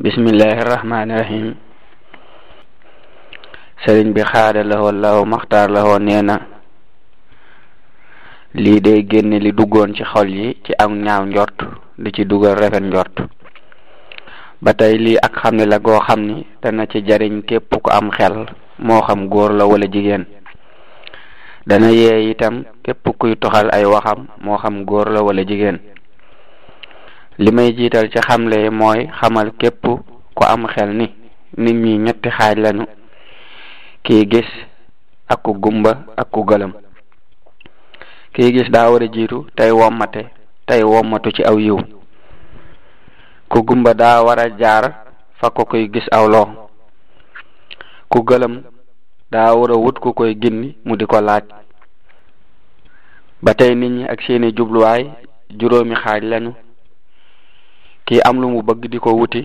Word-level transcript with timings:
bismillahi 0.00 0.56
rahmaani 0.64 1.12
rahim 1.20 1.46
sëriñ 3.84 4.16
bi 4.16 4.24
xaada 4.24 4.64
la 4.64 4.80
woon 4.80 4.96
law 5.04 5.20
la 5.68 5.84
woon 5.84 6.00
nee 6.00 6.22
na 6.24 6.40
lii 8.56 8.80
de 8.80 9.04
génne 9.04 9.36
li 9.36 9.52
duggoon 9.52 9.92
ci 9.94 10.00
xol 10.02 10.30
yi 10.32 10.56
ci 10.64 10.72
am 10.80 10.96
ñaaw 11.04 11.24
njort 11.28 11.58
di 12.00 12.08
ci 12.10 12.24
dugal 12.24 12.56
rafet 12.56 12.80
njort 12.80 13.20
ba 14.64 14.72
tey 14.72 14.96
lii 14.96 15.20
ak 15.20 15.32
xam 15.42 15.56
ne 15.60 15.66
la 15.68 15.76
goo 15.78 16.00
xam 16.00 16.20
ne 16.24 16.34
dana 16.64 16.86
ci 16.88 17.04
jariñ 17.04 17.42
képp 17.44 17.68
ku 17.82 17.90
am 17.92 18.08
xel 18.16 18.46
moo 18.80 19.02
xam 19.04 19.28
góor 19.28 19.52
la 19.52 19.66
wala 19.68 19.84
jigéen 19.92 20.24
dana 21.68 21.92
yee 21.92 22.30
itam 22.32 22.64
képp 22.84 23.04
kuy 23.20 23.36
toxal 23.36 23.68
ay 23.70 23.84
waxam 23.84 24.20
moo 24.40 24.56
xam 24.56 24.84
góor 24.88 25.10
la 25.12 25.20
wala 25.20 25.44
jigéen 25.44 25.78
li 27.40 27.48
may 27.50 27.72
jiital 27.72 28.10
ci 28.12 28.20
xamle 28.28 28.70
mooy 28.70 29.08
xamal 29.20 29.48
képp 29.58 29.82
ku 30.34 30.42
am 30.44 30.66
xel 30.66 30.88
ni 30.96 31.06
nit 31.56 31.74
ñi 31.82 31.98
ñetti 32.04 32.28
xaaj 32.38 32.54
lañu 32.62 32.84
kii 34.04 34.24
gis 34.30 34.48
ak 35.28 35.42
ku 35.42 35.52
gumba 35.62 35.90
ak 36.16 36.28
ku 36.30 36.42
gëlëm 36.44 36.72
kii 38.34 38.52
gis 38.54 38.68
daa 38.72 38.90
war 38.90 39.02
a 39.02 39.06
jiitu 39.12 39.46
tey 39.56 39.70
wommate 39.70 40.22
tey 40.66 40.82
womatu 40.82 41.30
ci 41.32 41.42
aw 41.44 41.58
yiw 41.58 41.78
ku 43.48 43.62
gumba 43.66 43.94
daa 43.94 44.22
war 44.26 44.38
a 44.40 44.48
jaar 44.58 44.84
fa 45.40 45.50
ko 45.50 45.64
koy 45.64 45.88
gis 45.92 46.06
aw 46.12 46.26
loo 46.28 46.48
ku 48.08 48.18
gëlëm 48.28 48.62
daa 49.30 49.54
war 49.56 49.70
a 49.72 49.76
wut 49.76 49.98
ku 50.00 50.12
koy 50.12 50.34
ginni 50.40 50.76
mu 50.84 50.96
di 50.96 51.06
ko 51.06 51.20
laaj 51.20 51.44
ba 53.44 53.54
tey 53.54 53.74
nit 53.74 53.90
ñi 53.90 54.04
ak 54.04 54.20
seeni 54.22 54.52
jubluwaay 54.56 55.02
juróomi 55.58 55.94
xaaj 56.04 56.20
lañu 56.24 56.52
ki 58.12 58.20
am 58.28 58.36
lu 58.42 58.48
mu 58.52 58.60
bëgg 58.62 58.82
di 58.92 58.98
ko 59.00 59.10
wuti 59.18 59.40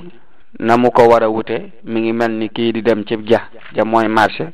na 0.67 0.73
mu 0.75 0.89
ko 0.91 1.01
war 1.09 1.23
a 1.23 1.29
wute 1.35 1.57
mi 1.89 1.97
ngi 2.01 2.11
mel 2.19 2.31
ni 2.39 2.47
kii 2.55 2.71
di 2.75 2.81
dem 2.81 3.01
cib 3.07 3.21
ja 3.31 3.39
ja 3.75 3.83
mooy 3.85 4.07
marché 4.09 4.51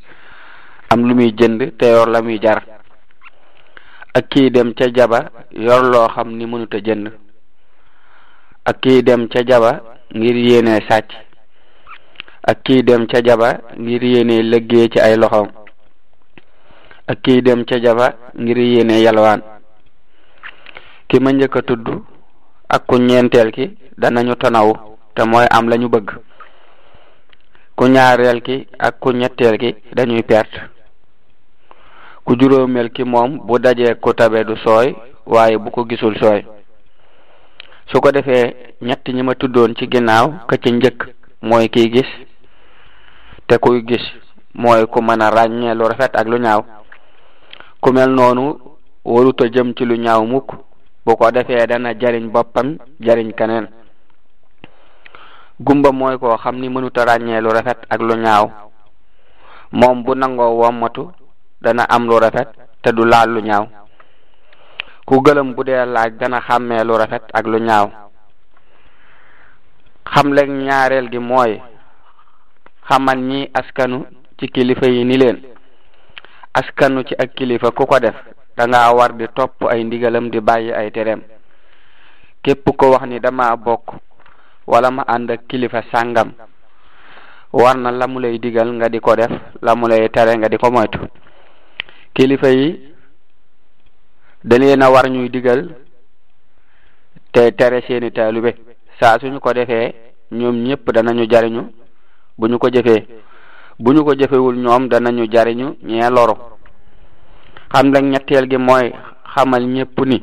am 0.91 1.01
lu 1.07 1.15
muy 1.15 1.33
jënd 1.33 1.59
te 1.79 1.85
yor 1.89 2.07
la 2.13 2.21
muy 2.21 2.37
jar 2.45 2.59
ak 4.17 4.25
kii 4.31 4.49
dem 4.55 4.73
ca 4.77 4.85
jaba 4.97 5.19
yor 5.49 5.83
loo 5.91 6.05
xam 6.13 6.29
ni 6.37 6.45
mënuta 6.45 6.77
jënd 6.87 7.05
ak 8.69 8.77
kii 8.83 9.01
dem 9.01 9.25
ca 9.33 9.39
jaba 9.49 9.71
ngir 10.15 10.37
yéenee 10.47 10.81
sàcc 10.89 11.09
ak 12.51 12.57
kii 12.65 12.83
dem 12.83 13.07
ca 13.09 13.17
jaba 13.27 13.49
ngir 13.79 14.03
yéenee 14.03 14.41
lëggee 14.51 14.89
ci 14.93 14.99
ay 14.99 15.15
loxoom 15.17 15.49
ak 17.11 17.17
kii 17.23 17.41
dem 17.41 17.65
ca 17.65 17.79
jaba 17.85 18.07
ngir 18.41 18.57
yéenee 18.57 19.01
yalwaan 19.05 19.41
ki 21.07 21.17
ma 21.19 21.31
njëkk 21.33 21.55
a 21.57 21.61
tudd 21.65 21.85
ak 22.73 22.87
ku 22.89 22.95
ñeenteel 22.97 23.51
ki 23.53 23.65
danañu 24.01 24.33
tonaw 24.41 24.67
te 25.15 25.21
mooy 25.29 25.45
am 25.55 25.65
lañu 25.69 25.87
bëgg 25.93 26.07
ku 27.77 27.83
ñaareel 27.93 28.41
ki 28.41 28.55
ak 28.87 28.93
ku 29.01 29.09
ñetteel 29.13 29.55
ki 29.61 29.69
dañuy 29.95 30.23
perte 30.25 30.59
ku 32.25 32.33
juróomeel 32.39 32.89
ki 32.89 33.03
moom 33.05 33.31
bu 33.45 33.59
dajee 33.61 33.93
ku 34.01 34.09
tabe 34.17 34.41
du 34.49 34.55
sooy 34.63 34.95
waaye 35.25 35.55
bu 35.61 35.69
ko 35.69 35.85
gisul 35.89 36.17
sooy 36.17 36.41
su 37.89 38.01
ko 38.01 38.09
defee 38.11 38.73
ñett 38.81 39.05
ñi 39.13 39.21
ma 39.23 39.33
tuddoon 39.35 39.75
ci 39.77 39.85
ginnaaw 39.93 40.27
ka 40.49 40.55
ci 40.57 40.69
njëkk 40.71 40.99
mooy 41.47 41.69
kiy 41.69 41.87
gis 41.93 42.09
te 43.47 43.55
kuy 43.61 43.83
gis 43.89 44.05
mooy 44.61 44.81
ku 44.91 44.99
mën 45.01 45.21
a 45.21 45.29
ràññee 45.35 45.75
lu 45.77 45.85
rafet 45.91 46.13
ak 46.15 46.27
lu 46.27 46.37
ñaaw 46.37 46.61
ku 47.81 47.91
mel 47.93 48.09
noonu 48.17 48.45
waruta 49.05 49.45
jëm 49.53 49.73
ci 49.77 49.85
lu 49.85 49.95
ñaaw 50.05 50.23
mukk 50.25 50.49
bu 51.05 51.15
ko 51.19 51.27
defee 51.35 51.67
dana 51.67 51.93
jariñ 51.99 52.31
boppam 52.31 52.77
jariñ 52.99 53.31
keneen 53.35 53.67
gumba 55.59 55.91
mooy 55.91 56.17
koo 56.17 56.37
xam 56.43 56.55
ni 56.59 56.67
mënuta 56.69 57.05
ràññee 57.05 57.41
lu 57.43 57.49
rafet 57.51 57.79
ak 57.93 57.99
lu 58.01 58.15
ñaaw 58.23 58.45
moom 59.79 59.97
bu 60.05 60.15
nangoo 60.15 60.55
wommatu 60.61 61.11
dana 61.63 61.83
am 61.95 62.03
lu 62.09 62.19
rafet 62.19 62.49
te 62.81 62.89
du 62.95 63.03
laal 63.05 63.29
lu 63.35 63.39
ñaaw 63.41 63.65
ku 65.07 65.19
gëlëm 65.25 65.53
bu 65.55 65.63
dee 65.67 65.85
laaj 65.85 66.11
dana 66.19 66.39
xàmmee 66.47 66.83
lu 66.87 66.97
rafet 66.97 67.23
ak 67.37 67.45
lu 67.47 67.57
ñaaw 67.59 67.87
xam 70.13 70.31
leen 70.33 70.51
ñaareel 70.65 71.09
gi 71.11 71.19
mooy 71.19 71.59
xamal 72.87 73.19
ñi 73.29 73.49
askanu 73.59 74.05
ci 74.39 74.47
kilifa 74.47 74.87
yi 74.87 75.03
ni 75.05 75.17
leen 75.17 75.37
askanu 76.53 77.03
ci 77.07 77.13
ak 77.23 77.29
kilifa 77.35 77.71
ku 77.71 77.85
ko 77.85 77.99
def 77.99 78.15
danga 78.55 78.93
war 78.93 79.11
di 79.17 79.25
topp 79.33 79.65
ay 79.67 79.83
ndigalam 79.83 80.29
di 80.29 80.39
bàyyi 80.39 80.71
ay 80.73 80.91
tereem 80.91 81.21
képp 82.43 82.69
ko 82.77 82.91
wax 82.93 83.05
ni 83.09 83.19
dama 83.19 83.55
bokk 83.57 83.97
walla 84.67 84.91
ma 84.91 85.03
ànd 85.07 85.31
ak 85.31 85.47
kilifa 85.49 85.81
sàngam 85.91 86.31
war 87.53 87.77
na 87.77 87.91
la 87.91 88.07
digal 88.37 88.69
nga 88.73 88.89
di 88.89 88.99
ko 88.99 89.15
def 89.15 89.31
la 89.61 89.75
mu 89.75 89.87
tere 89.87 90.37
nga 90.37 90.47
di 90.49 90.57
ko 90.57 90.69
moytu 90.71 90.99
kilifa 92.13 92.49
yi 92.49 92.93
da 94.43 94.57
na 94.59 94.85
a 94.85 94.89
war 94.91 95.09
ñuy 95.09 95.29
digal 95.29 95.75
te 97.31 97.51
tere 97.55 97.81
seeni 97.87 98.11
taalube 98.11 98.53
saa 98.99 99.17
suñu 99.19 99.39
ko 99.39 99.53
defee 99.53 99.93
ñoom 100.31 100.55
ñëpp 100.63 100.91
danañu 100.93 101.25
jariñu 101.29 101.71
bu 102.37 102.47
ñu 102.47 102.57
ko 102.59 102.69
jëfee 102.69 103.05
bu 103.79 103.91
ñu 103.93 104.03
ko 104.03 104.13
jëfewul 104.13 104.57
ñoom 104.57 104.87
danañu 104.89 105.25
jariñu 105.31 105.75
ñee 105.83 106.09
loru 106.09 106.52
xam 107.73 107.85
la 107.93 107.99
ñetteel 108.11 108.45
gi 108.51 108.57
mooy 108.67 108.87
xamal 109.33 109.63
ñépp 109.75 109.95
ni 110.11 110.17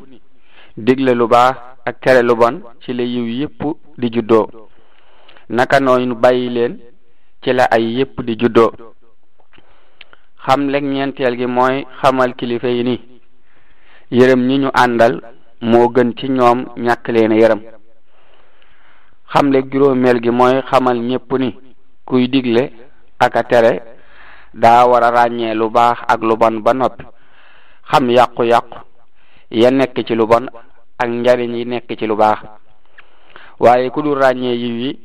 digle 0.85 1.11
lu 1.19 1.25
baax 1.33 1.55
ak 1.89 1.95
tere 2.03 2.21
lu 2.29 2.33
bon 2.41 2.55
ci 2.81 2.89
la 2.97 3.03
yiw 3.13 3.25
yépp 3.39 3.59
di 3.99 4.07
juddoo 4.13 4.45
naka 5.55 5.77
nooñu 5.85 6.15
bàyyi 6.23 6.47
leen 6.55 6.73
ci 7.41 7.49
la 7.57 7.63
ay 7.75 7.83
yépp 7.97 8.15
di 8.27 8.33
juddoo 8.41 8.69
xam 10.43 10.61
leg 10.73 10.83
ñeenteel 10.93 11.33
gi 11.39 11.45
mooy 11.57 11.75
xamal 11.99 12.31
kilifa 12.39 12.67
yi 12.75 12.83
ni 12.83 12.95
yërëm 14.17 14.41
ñi 14.47 14.55
ñu 14.63 14.69
àndal 14.83 15.13
moo 15.69 15.87
gën 15.95 16.09
ci 16.17 16.27
ñoom 16.37 16.59
ñàkk 16.85 17.05
leen 17.15 17.33
yërëm 17.41 17.61
xam 19.31 19.45
leg 19.53 19.65
juróomeel 19.71 20.19
gi 20.23 20.31
mooy 20.39 20.55
xamal 20.69 20.97
ñépp 21.09 21.29
ni 21.41 21.49
kuy 22.07 22.23
digle 22.33 22.63
ak 23.25 23.33
tere 23.49 23.71
daa 24.61 24.81
war 24.89 25.03
a 25.03 25.09
ràññee 25.17 25.53
lu 25.59 25.69
baax 25.77 25.97
ak 26.13 26.19
lu 26.27 26.33
bon 26.41 26.57
ba 26.65 26.73
noppi 26.73 27.05
xam 27.91 28.07
yàqu-yàqu 28.09 28.77
ya 29.51 29.71
nekk 29.71 29.97
ci 30.07 30.15
lu 30.15 30.25
bon 30.27 30.45
ak 31.01 31.07
njariñ 31.09 31.53
yi 31.55 31.65
nekk 31.65 31.89
ci 31.99 32.07
lu 32.07 32.15
baax 32.15 32.39
waaye 33.59 33.89
ku 33.93 34.01
dul 34.03 34.19
ràññee 34.21 34.55
yiw 34.63 34.77
yi 34.83 34.99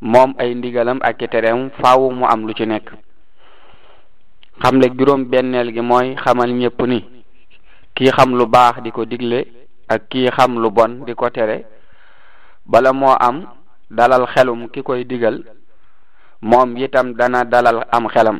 moom 0.00 0.34
ay 0.38 0.54
ndigalam 0.54 0.98
ak 1.02 1.22
i 1.22 1.28
tereem 1.28 1.70
faaw 1.80 2.10
mu 2.10 2.26
am 2.26 2.46
lu 2.46 2.52
ci 2.54 2.66
nekk 2.66 2.86
xam 4.62 4.80
le 4.80 4.86
juróom 4.98 5.24
benneel 5.30 5.72
gi 5.74 5.80
mooy 5.80 6.14
xamal 6.22 6.50
ñépp 6.52 6.80
ni 6.82 6.98
ki 7.94 8.10
xam 8.16 8.30
lu 8.38 8.44
baax 8.46 8.74
di 8.84 8.90
ko 8.92 9.04
digle 9.04 9.38
ak 9.88 10.02
kii 10.10 10.28
xam 10.36 10.54
lu 10.62 10.70
bon 10.70 11.04
di 11.06 11.14
ko 11.14 11.30
tere 11.30 11.56
bala 12.66 12.92
moo 12.92 13.16
am 13.18 13.36
dalal 13.90 14.26
xelum 14.26 14.68
ki 14.68 14.82
koy 14.82 15.04
digal 15.06 15.36
moom 16.42 16.76
itam 16.76 17.14
dana 17.14 17.44
dalal 17.44 17.84
am 17.92 18.06
xelam 18.08 18.38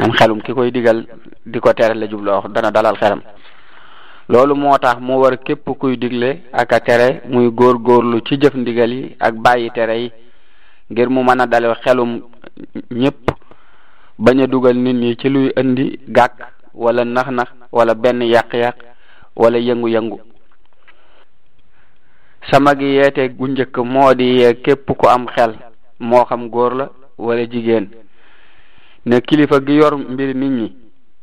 am 0.00 0.12
xelum 0.12 0.40
ki 0.42 0.52
koy 0.52 0.70
digal 0.70 1.04
di 1.46 1.58
ko 1.60 1.72
tere 1.72 1.94
la 1.94 2.06
jubloo 2.06 2.48
dana 2.54 2.70
dalal 2.70 2.96
xelam 3.00 3.20
loolu 4.28 4.54
moo 4.54 4.78
tax 4.78 4.96
mu 5.00 5.14
war 5.18 5.36
képp 5.44 5.66
kuy 5.78 5.96
digle 5.96 6.42
ak 6.52 6.84
tere 6.84 7.22
muy 7.28 7.50
góor 7.50 7.78
góorlu 7.78 8.20
ci 8.28 8.36
jëf 8.40 8.54
ndigal 8.54 8.90
yi 8.90 9.16
ak 9.20 9.34
bàyyi 9.34 9.70
tere 9.70 9.94
yi 9.98 10.10
ngir 10.90 11.08
mu 11.08 11.22
mën 11.22 11.40
a 11.40 11.46
dalal 11.46 11.74
xelum 11.84 12.22
ñépp 12.90 13.30
bañ 14.18 14.42
a 14.42 14.46
dugal 14.46 14.76
nit 14.76 14.94
ñi 14.96 15.16
ci 15.16 15.28
luy 15.30 15.50
indi 15.56 15.98
gàkk 16.08 16.34
walla 16.74 17.04
nax-nax 17.04 17.50
wala 17.72 17.94
benn 17.94 18.20
yàq-yàq 18.20 18.76
walla 19.36 19.58
yëngu-yëngu 19.58 20.18
sama 22.50 22.74
gi 22.78 22.84
yeete 22.86 23.34
gu 23.38 23.46
njëkk 23.48 23.76
moo 23.78 24.14
di 24.14 24.54
képp 24.64 24.86
ku 24.98 25.06
am 25.08 25.26
xel 25.34 25.54
moo 26.00 26.24
xam 26.28 26.50
góor 26.50 26.74
la 26.74 26.86
wala 27.18 27.46
jigéen 27.50 27.88
ne 29.10 29.16
kilifa 29.28 29.58
gi 29.66 29.74
yor 29.80 29.92
mbir 30.12 30.30
nit 30.40 30.50
ñi 30.56 30.66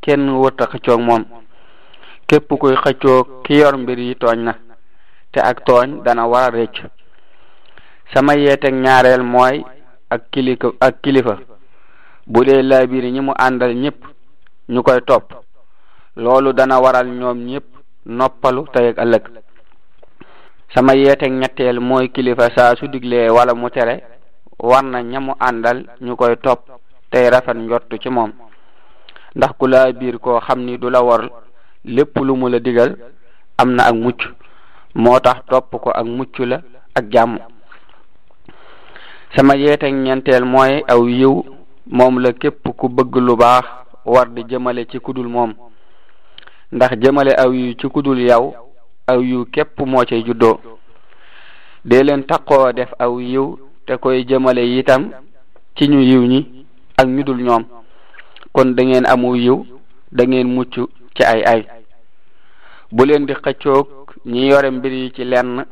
kenn 0.04 0.24
wërta 0.42 0.64
xëccoog 0.72 1.02
moom 1.08 1.24
képp 2.30 2.50
kuy 2.62 2.76
xëccoog 2.84 3.26
ki 3.44 3.54
yor 3.62 3.74
mbir 3.82 4.00
yi 4.08 4.16
tooñ 4.22 4.40
na 4.48 4.54
te 5.34 5.40
ak 5.52 5.58
tooñ 5.68 5.90
dana 6.06 6.24
war 6.32 6.50
rëcc 6.58 6.76
sama 8.14 8.34
yeeteeg 8.44 8.76
ñaareel 8.84 9.24
mooy 9.34 9.56
ak 10.14 10.22
kilifa 11.04 11.36
bu 12.32 12.40
dee 12.46 12.62
laabiri 12.70 13.12
ñi 13.12 13.22
mu 13.28 13.34
àndal 13.48 13.72
ñëpp 13.84 13.98
ñu 14.74 14.80
koy 14.84 15.00
topp 15.10 15.26
loolu 16.24 16.54
dana 16.60 16.76
waral 16.84 17.08
ñoom 17.20 17.40
ñëpp 17.52 17.66
noppalu 18.18 18.62
te 18.74 18.80
ak 18.90 18.98
ëllëg 19.04 19.24
sama 20.74 20.94
yeeteeg 20.96 21.34
ñetteel 21.42 21.80
mooy 21.80 22.06
kilifa 22.16 22.48
saa 22.56 22.76
su 22.80 22.88
diglee 22.88 23.28
wala 23.30 23.54
mu 23.54 23.70
tere 23.70 23.96
war 24.70 24.84
na 24.84 25.00
ñamu 25.04 25.34
àndal 25.40 25.78
ñu 26.06 26.16
koy 26.16 26.36
topp 26.38 26.62
tey 27.14 27.30
rafet 27.30 27.58
njott 27.58 28.02
ci 28.02 28.10
moom 28.10 28.32
ndax 29.36 29.52
ku 29.60 29.68
laa 29.68 29.92
biir 29.92 30.18
koo 30.20 30.40
xam 30.40 30.60
ni 30.66 30.78
du 30.78 30.90
la 30.90 31.02
wor 31.02 31.30
lépp 31.86 32.16
lu 32.18 32.36
mu 32.36 32.50
la 32.50 32.60
digal 32.60 32.96
am 33.60 33.70
na 33.76 33.84
ak 33.86 33.96
mucc 33.96 34.22
moo 34.96 35.20
tax 35.20 35.46
topp 35.50 35.70
ko 35.84 35.90
ak 35.94 36.06
mucc 36.06 36.36
la 36.40 36.62
ak 36.96 37.06
jàmm 37.12 37.38
sama 39.36 39.56
yeete 39.56 39.88
ñeenteel 39.92 40.46
mooy 40.46 40.84
aw 40.88 41.06
yiw 41.08 41.36
moom 41.88 42.20
la 42.20 42.34
képp 42.34 42.64
ku 42.78 42.88
bëgg 42.90 43.16
lu 43.16 43.36
baax 43.36 43.66
war 44.06 44.28
di 44.34 44.44
jëmale 44.50 44.86
ci 44.92 45.00
kudul 45.00 45.28
moom 45.28 45.54
ndax 46.72 46.92
jëmale 47.02 47.32
aw 47.38 47.52
yiw 47.54 47.74
ci 47.82 47.88
kudul 47.90 48.20
yow 48.20 48.56
aw 49.08 49.22
yiw 49.22 49.46
képp 49.54 49.80
moo 49.86 50.04
ci 50.06 50.24
juddoo 50.26 50.60
dee 51.86 52.04
leen 52.04 52.24
taqoo 52.24 52.72
def 52.72 52.90
aw 53.00 53.20
yiw 53.20 53.58
te 53.86 53.98
koy 53.98 54.26
jëmale 54.26 54.64
itam 54.80 55.12
ci 55.76 55.88
ñu 55.88 56.00
yiw 56.02 56.22
ñi 56.24 56.53
ak 56.98 57.08
ñu 57.08 57.24
dul 57.26 57.44
ñoom 57.44 57.64
kon 58.54 58.74
da 58.76 58.84
ngeen 58.84 59.06
amu 59.06 59.36
yiw 59.36 59.58
da 60.12 60.24
ngeen 60.26 60.48
mucc 60.56 60.74
ci 61.16 61.24
ay 61.24 61.42
ay 61.52 61.62
bu 62.94 63.06
leen 63.06 63.26
di 63.26 63.34
xëccook 63.34 63.88
ñi 64.26 64.50
yore 64.50 64.70
mbir 64.72 64.92
yi 64.94 65.14
ci 65.16 65.24
lenn 65.26 65.66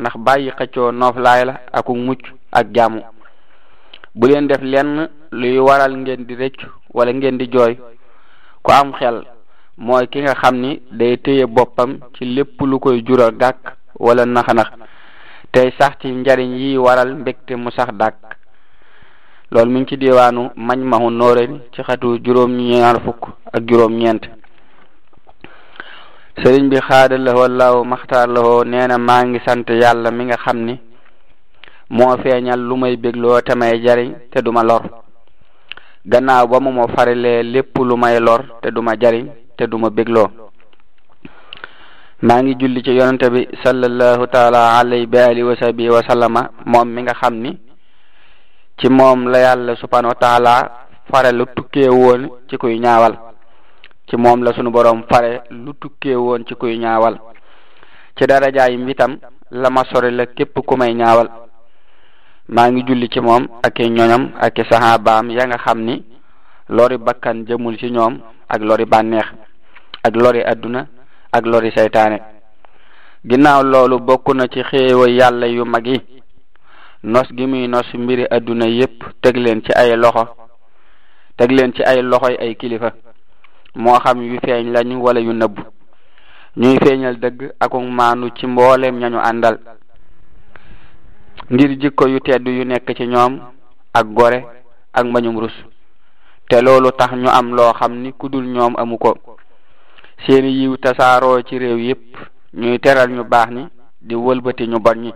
ndax 0.00 0.14
bàyyi 0.24 0.50
xëccoo 0.58 0.92
nooflaay 0.92 1.42
la 1.46 1.54
aku 1.78 1.92
mucc 1.94 2.22
ak 2.58 2.66
jaamu 2.74 3.00
bu 4.18 4.26
leen 4.28 4.46
def 4.48 4.62
lenn 4.62 5.08
luy 5.32 5.58
waral 5.58 5.94
ngeen 5.96 6.24
di 6.28 6.34
rëcc 6.34 6.58
wala 6.96 7.12
ngeen 7.12 7.38
di 7.38 7.46
jooy 7.52 7.74
ku 8.62 8.70
am 8.72 8.92
xel 8.98 9.24
mooy 9.76 10.06
ki 10.10 10.20
nga 10.22 10.34
xam 10.42 10.54
ni 10.62 10.70
day 10.98 11.16
téye 11.18 11.46
boppam 11.46 11.90
ci 12.14 12.24
lépp 12.24 12.60
lu 12.60 12.78
koy 12.78 13.02
jural 13.06 13.32
gàkk 13.40 13.62
wala 13.98 14.24
nax-nax 14.24 14.70
tey 15.52 15.68
sax 15.78 15.92
ci 16.00 16.08
njariñ 16.12 16.50
yi 16.60 16.76
waral 16.76 17.10
mbégte 17.16 17.52
mu 17.56 17.70
sax 17.70 17.90
dàkk 18.00 18.16
lool 19.52 19.68
mi 19.68 19.80
ngi 19.80 19.86
ci 19.90 19.96
diwaanu 19.98 20.50
mañ 20.56 20.78
ma 20.84 20.98
noore 21.10 21.42
ni 21.48 21.60
ci 21.72 21.82
xatu 21.82 22.18
juróom-ñaar 22.24 23.02
fukk 23.04 23.22
ak 23.52 23.60
juróom-ñeent 23.68 24.22
sëriñ 26.40 26.68
bi 26.70 26.76
xaada 26.80 27.18
lahoo 27.18 27.82
maxtaar 27.84 28.28
lahoo 28.28 28.62
nee 28.64 28.86
na 28.86 28.96
maa 28.98 29.24
ngi 29.24 29.40
sant 29.46 29.66
yàlla 29.68 30.10
mi 30.12 30.24
nga 30.26 30.36
xam 30.44 30.56
ni 30.64 30.78
moo 31.90 32.16
feeñal 32.22 32.60
lu 32.62 32.76
may 32.76 32.96
bégloo 32.96 33.40
te 33.40 33.54
may 33.56 33.82
jariñ 33.84 34.14
te 34.30 34.40
duma 34.42 34.62
lor 34.62 34.82
gannaaw 36.06 36.46
ba 36.46 36.60
mu 36.60 36.70
ma 36.70 36.86
farilee 36.94 37.42
lépp 37.42 37.76
lu 37.78 37.96
may 37.96 38.20
lor 38.20 38.44
te 38.62 38.70
duma 38.70 38.92
jariñ 39.00 39.26
te 39.56 39.66
duma 39.66 39.90
bégloo 39.90 40.28
maa 42.22 42.40
ngi 42.42 42.54
julli 42.54 42.82
ci 42.84 42.92
yonante 42.94 43.28
bi 43.30 43.48
sallallahu 43.64 44.26
taala 44.30 44.78
alay 44.78 45.06
bi 45.06 45.18
alihi 45.18 45.42
wa 45.42 45.56
sahbi 45.56 45.88
moom 46.66 46.88
mi 46.88 47.02
nga 47.02 47.14
xam 47.14 47.34
ni 47.34 47.58
ci 48.80 48.88
moom 48.88 49.28
la 49.28 49.40
yàlla 49.44 49.76
subhanahu 49.76 50.08
wa 50.08 50.18
taala 50.18 50.52
fare 51.12 51.36
lu 51.36 51.44
tukkee 51.54 51.88
woon 51.92 52.32
ci 52.48 52.56
kuy 52.56 52.78
ñaawal 52.80 53.12
ci 54.08 54.16
moom 54.16 54.40
la 54.42 54.52
sunu 54.56 54.70
boroom 54.72 55.04
fare 55.04 55.44
lu 55.50 55.74
tukkee 55.78 56.14
woon 56.16 56.44
ci 56.48 56.54
kuy 56.54 56.78
ñaawal 56.80 57.20
ci 58.16 58.24
darajaay 58.24 58.76
mbitam 58.78 59.18
la 59.50 59.68
ma 59.70 59.84
sore 59.84 60.10
la 60.10 60.24
képp 60.26 60.56
ku 60.66 60.76
may 60.76 60.94
ñaawal 60.94 61.28
maa 62.48 62.70
ngi 62.72 62.82
julli 62.88 63.08
ci 63.10 63.20
moom 63.20 63.48
ak 63.62 63.78
i 63.80 63.90
ñoñam 63.90 64.32
ak 64.40 64.58
i 64.60 64.64
saxaabaam 64.64 65.30
ya 65.30 65.44
nga 65.46 65.58
xam 65.58 65.84
ni 65.84 66.02
lori 66.70 66.96
bakkan 66.96 67.44
jëmul 67.44 67.76
ci 67.78 67.90
ñoom 67.90 68.16
ak 68.48 68.60
lori 68.62 68.86
bànneex 68.86 69.28
ak 70.04 70.14
lori 70.16 70.40
adduna 70.40 70.86
ak 71.32 71.44
lori 71.46 71.70
seytaane 71.76 72.18
ginnaaw 73.28 73.62
loolu 73.62 74.00
bokk 74.00 74.32
ci 74.52 74.62
xéewal 74.70 75.10
yàlla 75.12 75.46
yu 75.48 75.64
mag 75.66 75.86
yi 75.86 76.00
nos 77.02 77.24
gi 77.34 77.46
muy 77.46 77.66
nos 77.68 77.94
mbiri 77.94 78.26
adduna 78.30 78.66
yépp 78.66 79.02
teg 79.22 79.36
leen 79.38 79.62
ci 79.62 79.72
ay 79.74 79.96
loxo 79.96 80.34
teg 81.36 81.50
leen 81.50 81.72
ci 81.72 81.82
ay 81.82 82.02
loxo 82.02 82.26
ay 82.38 82.54
kilifa 82.56 82.92
moo 83.74 83.98
xam 84.04 84.20
yu 84.22 84.38
feeñ 84.44 84.70
lañu 84.72 84.96
wala 85.02 85.20
yu 85.20 85.32
nëbb 85.32 85.58
ñuy 86.56 86.76
feeñal 86.84 87.16
dëgg 87.18 87.52
akuk 87.60 87.82
maanu 87.82 88.28
ci 88.38 88.46
mboolem 88.46 88.98
ñañu 88.98 89.16
àndal 89.18 89.58
ngir 91.50 91.78
jikko 91.80 92.08
yu 92.08 92.20
tedd 92.20 92.46
yu 92.46 92.64
nekk 92.64 92.94
ci 92.96 93.06
ñoom 93.06 93.40
ak 93.94 94.06
gore 94.12 94.44
ak 94.92 95.04
mbañum 95.06 95.38
rus 95.40 95.52
te 96.50 96.60
loolu 96.62 96.92
tax 96.92 97.12
ñu 97.14 97.28
am 97.30 97.54
loo 97.56 97.72
xam 97.78 97.92
ni 98.02 98.12
ku 98.12 98.28
dul 98.28 98.44
ñoom 98.44 98.74
amu 98.76 98.98
ko 98.98 99.14
seeni 100.26 100.48
yiw 100.52 100.76
tasaaroo 100.76 101.40
ci 101.48 101.58
réew 101.58 101.78
yépp 101.78 102.14
ñuy 102.52 102.78
teral 102.78 103.08
ñu 103.10 103.24
baax 103.24 103.50
ni 103.52 103.66
di 104.02 104.14
wëlbati 104.14 104.66
ñu 104.68 104.78
bon 104.80 104.96
ñi 104.98 105.12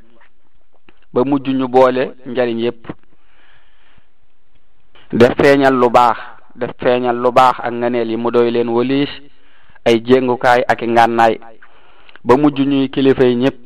ba 1.15 1.23
mujj 1.25 1.47
ñu 1.55 1.67
boole 1.69 2.05
njariñ 2.27 2.59
yépp 2.65 2.83
def 5.13 5.33
feeñal 5.41 5.75
lu 5.81 5.89
baax 5.97 6.19
def 6.59 6.73
feeñal 6.83 7.17
lu 7.23 7.31
baax 7.31 7.55
ak 7.67 7.73
nganeel 7.79 8.11
yi 8.11 8.17
mu 8.17 8.31
doy 8.33 8.51
leen 8.51 8.69
waliis 8.69 9.13
ay 9.87 10.03
jéngukaay 10.07 10.61
ak 10.71 10.83
i 10.83 10.89
ngànnaay 10.89 11.35
ba 12.27 12.35
mujj 12.37 12.59
ñuy 12.67 12.91
kilifa 12.91 13.25
yi 13.27 13.37
ñépp 13.43 13.63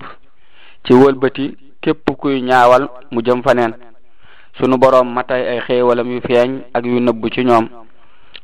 ci 0.85 0.93
wëlbati 0.93 1.57
képp 1.83 2.05
kuy 2.21 2.41
ñaawal 2.43 2.85
mu 3.11 3.21
jëm 3.25 3.43
fa 3.43 3.55
neen 3.55 3.73
sunu 4.59 4.77
boroom 4.77 5.09
matay 5.15 5.43
ay 5.49 5.61
xéewalam 5.67 6.11
yu 6.13 6.21
feeñ 6.29 6.51
ak 6.75 6.85
yu 6.85 7.01
nëbbu 7.01 7.29
ci 7.35 7.45
ñoom 7.49 7.67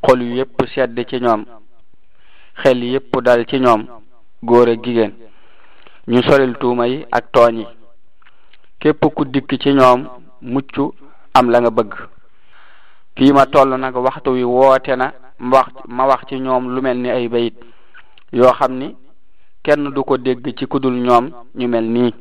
xol 0.07 0.21
yu 0.23 0.37
yépp 0.37 0.57
sedd 0.75 0.99
ci 1.11 1.21
ñoom 1.21 1.45
xel 2.63 2.83
yépp 2.85 3.13
dal 3.23 3.45
ci 3.47 3.59
ñoom 3.61 3.85
góor 4.43 4.69
ak 4.71 4.83
jigéen 4.85 5.13
ñu 6.09 6.23
soril 6.23 6.57
tuuma 6.61 6.87
yi 6.89 7.05
ak 7.13 7.25
tooñ 7.33 7.57
yi 7.59 7.67
képp 8.81 9.05
ku 9.15 9.25
dikk 9.25 9.51
ci 9.61 9.71
ñoom 9.73 10.09
mucc 10.43 10.77
am 11.35 11.51
la 11.51 11.59
nga 11.61 11.71
bëgg 11.71 11.93
fii 13.17 13.33
ma 13.33 13.47
toll 13.47 13.77
nag 13.79 13.97
waxtu 13.97 14.31
wi 14.33 14.43
woote 14.43 14.97
na 14.97 15.13
ma 15.39 15.51
wax 15.59 15.69
ma 15.89 16.07
wax 16.07 16.23
ci 16.29 16.39
ñoom 16.41 16.65
lu 16.75 16.81
mel 16.83 16.97
ni 16.99 17.11
ay 17.11 17.29
bayit 17.29 17.55
yoo 18.33 18.53
xam 18.53 18.73
ni 18.79 18.97
kenn 19.65 19.91
du 19.95 20.03
ko 20.05 20.17
dégg 20.19 20.45
ci 20.59 20.67
kudul 20.67 20.95
ñoom 20.95 21.31
ñu 21.59 21.69
mel 21.69 21.85
nii 21.85 22.13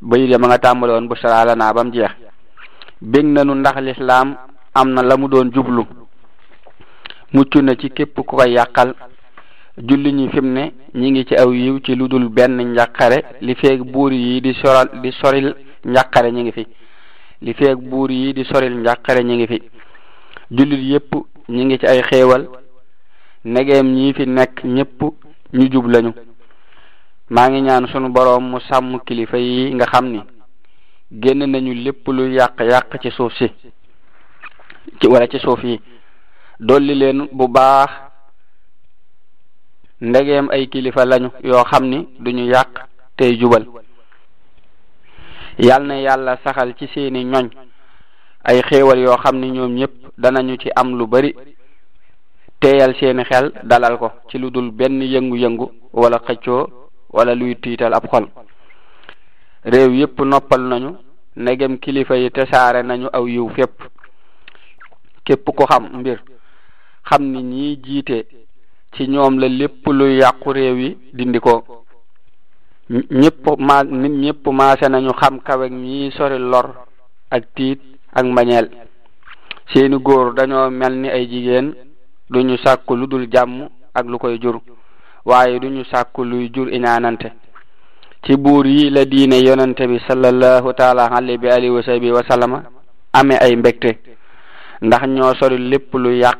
bayit 0.00 0.30
ya 0.30 0.38
ma 0.38 0.46
nga 0.46 0.58
tàmbale 0.58 0.92
woon 0.92 1.08
bu 1.08 1.16
saraala 1.16 1.54
naa 1.54 1.72
bam 1.74 1.90
jeex 1.92 2.10
bég 3.00 3.26
nanu 3.26 3.54
ndax 3.54 3.78
lislaam 3.80 4.36
am 4.74 4.88
na 4.92 5.02
la 5.02 5.16
mu 5.16 5.28
doon 5.28 5.50
jublu 5.52 5.82
mucc 7.32 7.54
na 7.56 7.74
ci 7.76 7.90
képp 7.90 8.14
ku 8.14 8.22
koy 8.22 8.52
yàqal 8.52 8.94
julli 9.82 10.12
ñi 10.12 10.28
fi 10.30 10.40
ne 10.42 10.72
ñi 10.94 11.10
ngi 11.10 11.24
ci 11.26 11.34
aw 11.34 11.52
yiw 11.52 11.78
ci 11.80 11.94
lu 11.94 12.06
dul 12.08 12.28
benn 12.28 12.60
njàqare 12.72 13.36
li 13.40 13.54
feeg 13.54 13.80
buur 13.82 14.12
yi 14.12 14.40
di 14.40 14.52
soral 14.54 14.88
di 15.00 15.10
soril 15.12 15.54
njàqare 15.84 16.30
ñi 16.32 16.42
ngi 16.42 16.52
fi 16.52 16.66
li 17.42 17.54
feeg 17.54 17.76
buur 17.78 18.10
yi 18.10 18.32
di 18.32 18.44
soril 18.44 18.76
njàqare 18.80 19.20
ñi 19.22 19.34
ngi 19.36 19.46
fi 19.46 19.62
jullit 20.50 20.82
yépp 20.82 21.14
ñi 21.48 21.64
ngi 21.64 21.78
ci 21.78 21.86
ay 21.86 22.02
xéewal 22.10 22.48
negeem 23.44 23.92
ñi 23.94 24.12
fi 24.14 24.26
nekk 24.26 24.64
ñépp 24.64 25.00
ñu 25.52 25.70
jub 25.70 25.86
lañu 25.88 26.12
maa 27.30 27.48
ngi 27.48 27.60
ñaan 27.62 27.86
sunu 27.86 28.08
boroom 28.08 28.44
mu 28.50 28.58
sàmm 28.60 28.98
kilifa 29.06 29.36
yi 29.38 29.72
nga 29.74 29.84
xam 29.86 30.06
ni 30.10 30.20
génn 31.12 31.44
nañu 31.50 31.72
lépp 31.72 32.06
lu 32.08 32.26
yàq-yàq 32.34 32.98
ci 33.00 33.10
suuf 33.10 33.32
si 33.36 33.46
ci 35.00 35.08
ci 35.30 35.38
suuf 35.38 35.62
yi 35.62 35.80
dolli 36.58 36.94
leen 36.96 37.28
bu 37.30 37.46
baax 37.48 38.07
ndegem 40.00 40.48
ay 40.50 40.66
kilifa 40.66 41.04
lañu 41.04 41.30
yoo 41.42 41.64
xam 41.64 41.84
ni 41.90 41.98
duñu 42.20 42.46
yàq 42.52 42.70
tey 43.16 43.36
jubal 43.38 43.66
yal 45.58 45.82
na 45.86 45.96
yàlla 46.00 46.38
saxal 46.44 46.74
ci 46.78 46.86
seeni 46.94 47.24
ñoñ 47.24 47.48
ay 48.44 48.62
xéewal 48.68 49.00
yoo 49.02 49.16
xam 49.18 49.40
ni 49.40 49.50
ñoom 49.50 49.74
ñëpp 49.74 49.90
danañu 50.16 50.56
ci 50.60 50.70
am 50.76 50.94
lu 50.98 51.06
bari 51.06 51.34
teeyal 52.60 52.94
seeni 53.00 53.24
xel 53.24 53.50
dalal 53.64 53.98
ko 53.98 54.12
ci 54.30 54.38
lu 54.38 54.50
dul 54.52 54.70
benn 54.70 55.02
yëngu-yëngu 55.02 55.66
wala 55.92 56.18
xëccoo 56.26 56.68
wala 57.10 57.34
luy 57.34 57.56
tiital 57.56 57.92
ab 57.94 58.06
xol 58.08 58.28
réew 59.64 59.92
yëpp 59.96 60.20
noppal 60.20 60.60
nañu 60.62 60.96
ndegem 61.34 61.78
kilifa 61.78 62.16
yi 62.16 62.30
tesaare 62.30 62.82
nañu 62.84 63.08
aw 63.12 63.26
yiw 63.26 63.48
fépp 63.50 63.80
képp 65.24 65.44
ko 65.56 65.66
xam 65.66 65.90
mbir 66.00 66.18
xam 67.10 67.22
ni 67.32 67.42
ñi 67.42 67.76
jiite 67.82 68.24
ci 68.94 69.06
ñoom 69.08 69.38
la 69.38 69.48
lépp 69.48 69.84
luy 69.86 70.16
yàqu 70.20 70.52
réew 70.56 70.76
yi 70.82 70.96
dindi 71.16 71.38
ko 71.46 71.52
ñëpp 73.20 73.44
ma 73.68 73.76
nit 74.02 74.14
ñëpp 74.24 74.42
nañu 74.90 75.10
xam 75.20 75.34
kawek 75.46 75.72
ñii 75.84 76.10
sori 76.16 76.38
lor 76.52 76.66
ak 77.34 77.42
tiit 77.56 77.80
ak 78.18 78.24
mbañeel 78.32 78.66
seeni 79.72 79.96
góor 80.06 80.34
dañoo 80.34 80.70
mel 80.70 80.94
ni 81.02 81.08
ay 81.08 81.26
jigéen 81.30 81.68
du 82.30 82.38
ñu 82.40 82.56
sàkk 82.64 82.86
lu 82.98 83.06
dul 83.06 83.26
jàmm 83.32 83.68
ak 83.98 84.06
lu 84.06 84.18
koy 84.18 84.38
jur 84.42 84.56
waaye 85.24 85.58
duñu 85.60 85.84
sàkku 85.84 86.24
luy 86.24 86.50
jur 86.54 86.68
iñaanante 86.72 87.32
ci 88.24 88.36
buur 88.36 88.66
yi 88.66 88.90
la 88.90 89.04
diine 89.04 89.36
yonente 89.44 89.86
bi 89.88 89.98
sallallahu 90.08 90.72
taala 90.72 91.04
alayhi 91.06 91.38
bi 91.38 91.48
alihi 91.48 91.70
wa 91.70 92.22
ay 93.12 93.56
mbégte 93.56 93.90
ndax 94.80 95.02
ñoo 95.06 95.34
sori 95.34 95.58
lépp 95.58 95.92
lu 95.94 96.10
yàq 96.14 96.38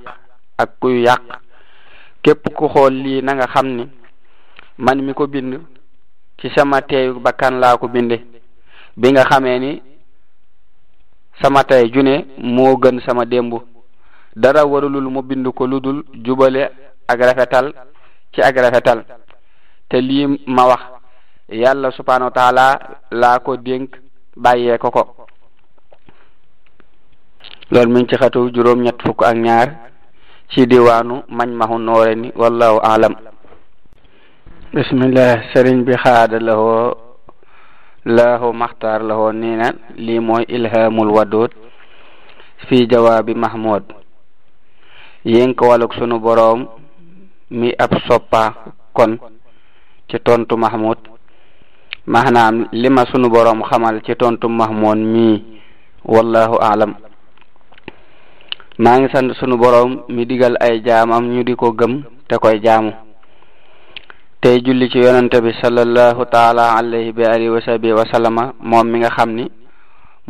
ak 0.59 0.69
kuy 0.81 1.03
yàq 1.03 1.23
képp 2.23 2.49
ku 2.55 2.69
xool 2.69 2.93
lii 2.95 3.21
nanga 3.23 3.47
xam 3.47 3.67
ni 3.77 3.89
man 4.79 4.99
mi 5.05 5.13
ko 5.15 5.27
bind 5.27 5.61
ci 6.39 6.49
sama 6.57 6.81
teeyu 6.83 7.21
bakkan 7.21 7.55
laa 7.61 7.77
ko 7.79 7.89
binde 7.89 8.17
bi 9.01 9.09
nga 9.11 9.25
xamee 9.31 9.59
ni 9.59 9.83
sama 11.43 11.61
tey 11.71 11.85
june 11.93 12.15
moo 12.55 12.77
gën 12.83 13.01
sama 13.07 13.25
démb 13.25 13.53
dara 14.37 14.65
warulul 14.65 15.09
mu 15.11 15.23
bind 15.23 15.47
ko 15.55 15.67
lu 15.67 15.81
dul 15.81 16.05
jubale 16.25 16.63
ak 17.09 17.21
ci 18.33 18.41
ak 18.43 18.57
te 19.89 19.99
lii 20.01 20.27
ma 20.47 20.65
wax 20.67 20.83
yàlla 21.49 21.91
subhanahu 21.91 22.31
wa 22.31 22.31
taala 22.37 22.67
laa 23.11 23.39
ko 23.39 23.57
dénk 23.57 23.91
bàyyee 24.37 24.79
ko 24.79 24.91
ko 24.91 25.03
loolu 27.71 27.91
mi 27.93 28.01
ngi 28.01 28.09
ci 28.09 28.17
xatu 28.17 28.51
juróom 28.55 28.83
ñett 28.83 29.03
fukk 29.05 29.23
ak 29.23 29.37
ñaar 29.37 29.69
ci 30.53 30.65
diwaanu 30.65 31.29
Majmahun 31.29 31.79
Nurayni 31.85 32.29
wallahu 32.33 32.81
alam 32.81 33.13
bismillah 34.73 35.45
sëriñ 35.53 35.85
bi 35.85 35.93
xaada 35.97 36.41
la 36.41 36.57
woo 36.57 36.91
laahu 38.09 38.53
maxtaar 38.57 39.05
la 39.05 39.13
woo 39.17 39.33
nee 39.33 39.61
lii 39.97 40.21
mooy 40.21 40.45
ilhamul 40.49 41.13
wadud 41.21 41.53
fi 42.69 42.89
jawaabi 42.89 43.35
mahmud 43.37 43.93
yénk 45.25 45.61
waluk 45.61 45.93
sunu 46.01 46.17
boroom 46.21 46.65
mi 47.53 47.73
ab 47.77 47.93
soppa 48.09 48.73
kon 48.97 49.21
ci 50.09 50.17
tontu 50.25 50.57
mahmud 50.57 50.97
maanaam 52.09 52.69
li 52.73 52.89
ma 52.89 53.05
sunu 53.05 53.29
boroom 53.29 53.61
xamal 53.69 54.01
ci 54.01 54.17
tontu 54.17 54.49
mahmud 54.49 54.97
mi 54.97 55.45
wallahu 56.09 56.57
alam 56.57 56.97
maa 58.79 58.95
ngi 58.95 59.11
sant 59.11 59.27
sunu 59.35 59.59
borom 59.59 60.07
mi 60.07 60.23
digal 60.23 60.55
ay 60.63 60.79
jaamam 60.87 61.35
ñu 61.35 61.43
di 61.43 61.55
ko 61.59 61.73
gëm 61.75 61.95
te 62.31 62.39
koy 62.39 62.61
jaamu 62.63 62.95
tey 64.41 64.63
julli 64.63 64.87
ci 64.89 64.99
yonante 65.03 65.41
bi 65.43 65.51
sallallahu 65.61 66.23
taala 66.31 66.79
alayhi 66.79 67.11
bi 67.13 67.27
ali 67.27 67.51
wa 67.51 67.59
sahbi 67.61 67.91
wa 67.93 68.07
sallama 68.07 68.55
moom 68.63 68.87
mi 68.87 68.99
nga 69.03 69.11
xam 69.11 69.35
ni 69.35 69.51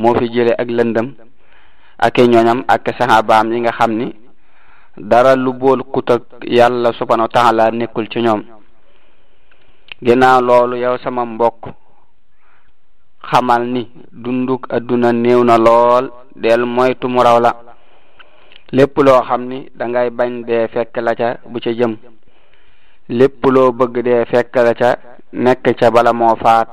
moo 0.00 0.14
fi 0.17 0.28
jële 0.33 0.57
ak 0.59 0.64
lëndëm 0.69 1.09
ak 2.00 2.17
ñoñam 2.19 2.64
ak 2.69 2.88
sahabaam 2.99 3.52
yi 3.52 3.61
nga 3.61 3.73
xam 3.76 3.93
ni 3.93 4.17
dara 4.97 5.37
lu 5.37 5.52
bóol 5.52 5.85
kut 5.93 6.09
ak 6.11 6.23
yàlla 6.49 6.93
subhana 6.97 7.28
wa 7.28 7.28
taala 7.28 7.69
nekkul 7.71 8.09
ci 8.09 8.21
ñoom 8.25 8.43
ginnaaw 10.00 10.40
loolu 10.40 10.76
yow 10.81 10.97
sama 11.05 11.26
mbokk 11.28 11.69
xamal 13.28 13.69
ni 13.69 13.93
dunduk 14.11 14.64
adduna 14.73 15.12
néew 15.12 15.45
na 15.45 15.59
lool 15.61 16.09
del 16.35 16.64
moytu 16.64 17.09
mu 17.12 17.21
raw 17.23 17.37
la 17.40 17.67
lépp 18.70 18.96
loo 18.96 19.22
xam 19.28 19.48
ni 19.48 19.58
dangay 19.78 20.10
bañ 20.10 20.42
dee 20.48 20.66
fekk 20.72 20.96
la 20.96 21.14
ca 21.14 21.28
bu 21.50 21.58
ca 21.64 21.70
jëm 21.78 21.94
lépp 23.08 23.44
loo 23.46 23.72
bëgg 23.78 23.96
de 24.04 24.25
fekk 24.30 24.56
la 24.56 24.72
ca 24.80 24.88
nekk 25.32 25.64
ca 25.78 25.90
bala 25.90 26.12
moo 26.12 26.34
faat 26.42 26.68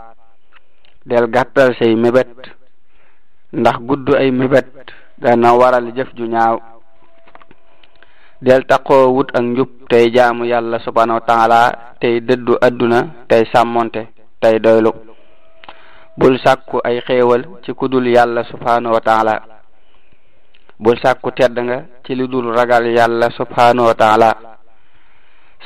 del 1.06 1.26
gàttal 1.34 1.70
say 1.80 1.96
mébét 1.96 2.28
ndax 3.60 3.78
gudd 3.88 4.08
ay 4.22 4.32
mébét 4.32 4.66
dana 5.22 5.50
waral 5.60 5.88
jëf 5.96 6.10
ju 6.18 6.26
ñaaw 6.34 6.58
del 8.42 8.62
taqoo 8.70 9.06
wut 9.16 9.30
ak 9.38 9.44
njub 9.44 9.70
tey 9.90 10.06
jaamu 10.16 10.44
yàlla 10.52 10.78
subhanahu 10.86 11.20
wa 11.20 11.28
taala 11.30 11.62
tey 12.02 12.16
dëddu 12.28 12.54
adduna 12.62 13.00
tey 13.30 13.44
sàmmonte 13.54 14.02
tey 14.42 14.56
doylu 14.64 14.92
bul 16.18 16.36
sàkku 16.44 16.78
ay 16.90 16.98
xéewal 17.06 17.42
ci 17.64 17.72
kudul 17.80 18.06
yàlla 18.08 18.42
subhanahu 18.52 18.94
wa 18.96 19.02
bul 20.80 20.98
sàkku 21.04 21.32
tedd 21.32 21.58
nga 21.60 21.84
ci 22.04 22.16
lu 22.16 22.28
dul 22.28 22.54
ragal 22.54 22.86
yàlla 22.88 23.30
subhanahu 23.30 23.88
wa 23.88 24.28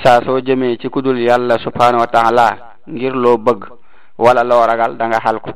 saa 0.03 0.21
soo 0.25 0.39
jëmee 0.39 0.77
ci 0.77 0.89
ku 0.89 0.99
yàlla 1.01 1.57
subhanahu 1.59 2.01
wa 2.01 2.59
ngir 2.87 3.13
loo 3.13 3.37
bëgg 3.37 3.67
wala 4.17 4.43
loo 4.43 4.65
ragal 4.65 4.95
danga 4.97 5.17
nga 5.17 5.25
xalku 5.25 5.51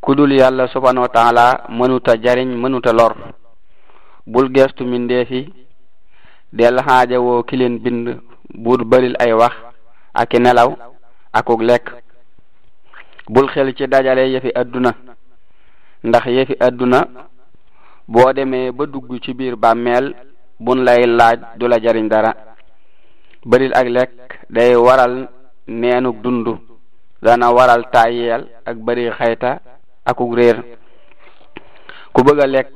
ku 0.00 0.14
dul 0.14 0.32
yàlla 0.32 0.66
subhanahu 0.68 1.06
wa 1.14 1.60
mënuta 1.68 2.16
jariñ 2.22 2.48
mënuta 2.54 2.92
lor 2.92 3.14
bul 4.26 4.50
geestu 4.52 4.84
mindeefi 4.84 5.52
del 6.52 6.78
xaaja 6.86 7.18
woo 7.20 7.42
ki 7.42 7.56
bind 7.56 8.20
bul 8.54 8.84
baril 8.84 9.14
ay 9.20 9.32
wax 9.32 9.54
aki 10.14 10.38
nelaw 10.40 10.76
akuk 11.32 11.62
lekk 11.62 11.84
bul 13.26 13.48
xel 13.48 13.74
ci 13.74 13.86
dajale 13.88 14.28
yëfi 14.30 14.50
adduna 14.54 14.92
ndax 16.04 16.24
yëfi 16.26 16.54
adduna 16.60 17.00
boo 18.08 18.32
demee 18.32 18.70
ba 18.72 18.86
dugg 18.86 19.08
ci 19.22 19.32
biir 19.34 19.56
bàmmeel 19.56 20.14
bun 20.60 20.84
lay 20.84 21.06
laaj 21.06 21.38
du 21.58 21.66
la 21.68 21.78
jariñ 21.80 22.08
dara 22.08 22.32
baril 23.44 23.72
ak 23.74 23.88
lekk 23.88 24.12
day 24.50 24.74
waral 24.76 25.28
neenug 25.66 26.20
dund 26.22 26.46
dana 27.22 27.50
waral 27.52 27.84
tayyeel 27.92 28.48
ak 28.66 28.76
bari 28.76 29.10
xayta 29.10 29.58
akuk 30.04 30.34
réer 30.36 30.62
ku 32.12 32.22
bëgg 32.22 32.40
a 32.40 32.46
lekk 32.46 32.72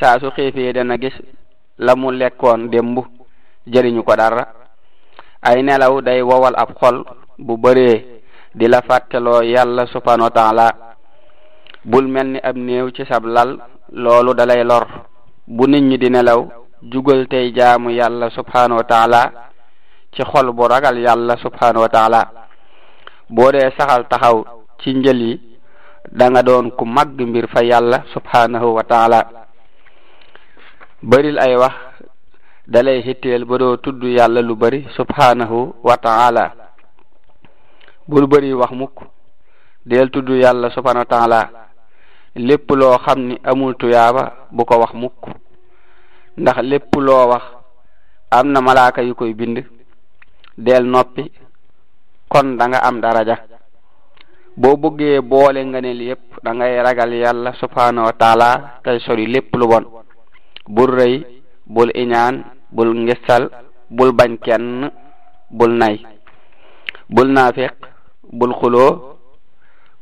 saa 0.00 0.20
su 0.20 0.30
xiifee 0.30 0.72
dana 0.72 0.96
gis 0.96 1.16
la 1.78 1.94
mu 1.96 2.10
lekkoon 2.12 2.68
démb 2.68 2.98
jëriñu 3.66 4.02
ko 4.04 4.16
dara 4.16 4.44
ay 5.42 5.62
nelaw 5.62 6.00
day 6.02 6.20
wowal 6.22 6.54
ab 6.56 6.70
xol 6.78 7.04
bu 7.38 7.56
bëree 7.56 8.20
di 8.54 8.66
la 8.68 8.82
fàtteloo 8.82 9.42
yàlla 9.42 9.86
subhanahu 9.86 10.28
wa 10.28 10.34
taala 10.38 10.66
bul 11.84 12.06
mel 12.08 12.26
ni 12.28 12.38
ab 12.44 12.56
néew 12.56 12.90
ci 12.90 13.04
sab 13.08 13.24
lal 13.24 13.50
loolu 13.92 14.34
dalay 14.34 14.62
lor 14.62 14.86
bu 15.48 15.66
nit 15.66 15.82
ñi 15.82 15.98
di 15.98 16.08
nelaw 16.10 16.46
jugal 16.86 17.26
tey 17.28 17.50
jaamu 17.52 17.90
yàlla 17.90 18.30
subhanahu 18.30 18.78
wa 18.78 18.86
taala 18.86 19.22
ci 20.14 20.22
xol 20.22 20.52
bu 20.54 20.66
ragal 20.70 20.98
yàlla 20.98 21.34
subhanahu 21.42 21.82
wa 21.82 21.88
taala 21.90 22.20
boo 23.28 23.50
dee 23.52 23.70
saxal 23.76 24.06
taxaw 24.08 24.44
ci 24.78 24.94
njël 24.94 25.18
yi 25.20 25.34
danga 26.12 26.42
doon 26.42 26.70
ku 26.78 26.84
màgg 26.86 27.18
mbir 27.20 27.48
fa 27.50 27.64
yàlla 27.66 28.04
subhanahu 28.14 28.74
wa 28.74 28.82
baril 31.02 31.38
ay 31.38 31.56
wax 31.56 31.74
dalay 32.66 33.02
hitteel 33.02 33.44
ba 33.44 33.58
doo 33.58 33.76
tudd 33.78 34.02
yàlla 34.06 34.40
lu 34.40 34.54
bari 34.56 34.86
subhanahu 34.96 35.74
wa 35.82 35.96
bul 38.10 38.26
bëri 38.26 38.52
wax 38.54 38.70
mukk 38.72 38.96
del 39.86 40.10
tudd 40.10 40.28
yàlla 40.30 40.70
subhanahu 40.70 41.06
wa 41.10 41.69
lépp 42.36 42.70
loo 42.70 42.98
xam 43.04 43.28
ni 43.28 43.38
amul 43.44 43.74
tuyaaba 43.74 44.46
bu 44.50 44.64
ko 44.64 44.78
wax 44.78 44.92
mukk 44.94 45.26
ndax 46.36 46.58
lépp 46.62 46.94
loo 46.96 47.28
wax 47.28 47.42
am 48.30 48.52
na 48.52 48.60
malaaka 48.60 49.02
yu 49.02 49.14
koy 49.14 49.34
bind 49.34 49.64
del 50.56 50.84
noppi 50.84 51.30
kon 52.28 52.56
da 52.56 52.66
nga 52.68 52.78
am 52.82 53.00
daraja 53.00 53.36
boo 54.56 54.76
bëggee 54.76 55.20
boole 55.20 55.58
nga 55.64 55.78
yépp 55.80 56.38
da 56.44 56.52
ngay 56.54 56.82
ragal 56.82 57.12
yàlla 57.12 57.52
subhanahu 57.54 58.06
wa 58.06 58.12
taala 58.12 58.78
tey 58.84 58.98
sori 59.00 59.26
lépp 59.26 59.54
lu 59.56 59.66
bon 59.66 59.84
bul 60.68 60.90
rëy 60.94 61.24
bul 61.66 61.90
iñaan 61.94 62.44
bul 62.70 62.94
ngisal 62.94 63.50
bul 63.90 64.12
bañ 64.12 64.38
kenn 64.38 64.90
bul 65.50 65.70
nay 65.70 65.98
bul 67.08 67.26
naafiq 67.28 67.74
bul 68.32 68.54
xuloo 68.54 69.18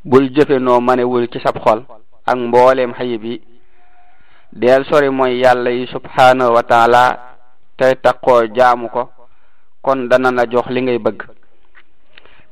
bul 0.04 0.28
jëfe 0.34 0.58
noo 0.60 0.80
mane 0.80 1.02
wul 1.04 1.26
ci 1.32 1.40
sab 1.40 1.56
xol 1.64 1.84
ak 2.28 2.36
mbooleem 2.36 2.92
xayib 2.92 3.24
yi 3.24 3.36
del 4.52 4.84
sori 4.84 5.08
mooy 5.10 5.40
yàlla 5.42 5.70
yi 5.70 5.86
subhanahu 5.88 6.60
tey 7.78 7.94
taqoo 8.04 8.46
jaamu 8.56 8.88
ko 8.94 9.02
kon 9.82 10.08
dana 10.10 10.30
la 10.30 10.44
jox 10.52 10.66
li 10.74 10.80
ngay 10.82 10.98
bëgg 11.04 11.20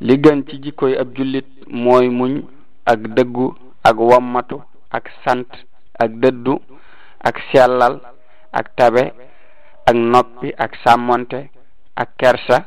li 0.07 0.15
gën 0.23 0.39
ci 0.47 0.55
jikkoy 0.65 0.95
ab 1.01 1.09
jullit 1.17 1.49
mooy 1.69 2.09
muñ 2.19 2.33
ak 2.93 3.01
dëggu 3.17 3.49
ak 3.89 3.97
wammatu 4.11 4.63
ak 4.97 5.05
sant 5.25 5.49
ak 6.03 6.11
dëddu 6.23 6.55
ak 7.29 7.37
sellal 7.53 7.95
ak 8.59 8.67
tabe 8.77 9.05
ak 9.89 9.97
noppi 10.13 10.49
ak 10.65 10.73
sàmmonte 10.85 11.41
ak 12.03 12.09
kersa 12.21 12.59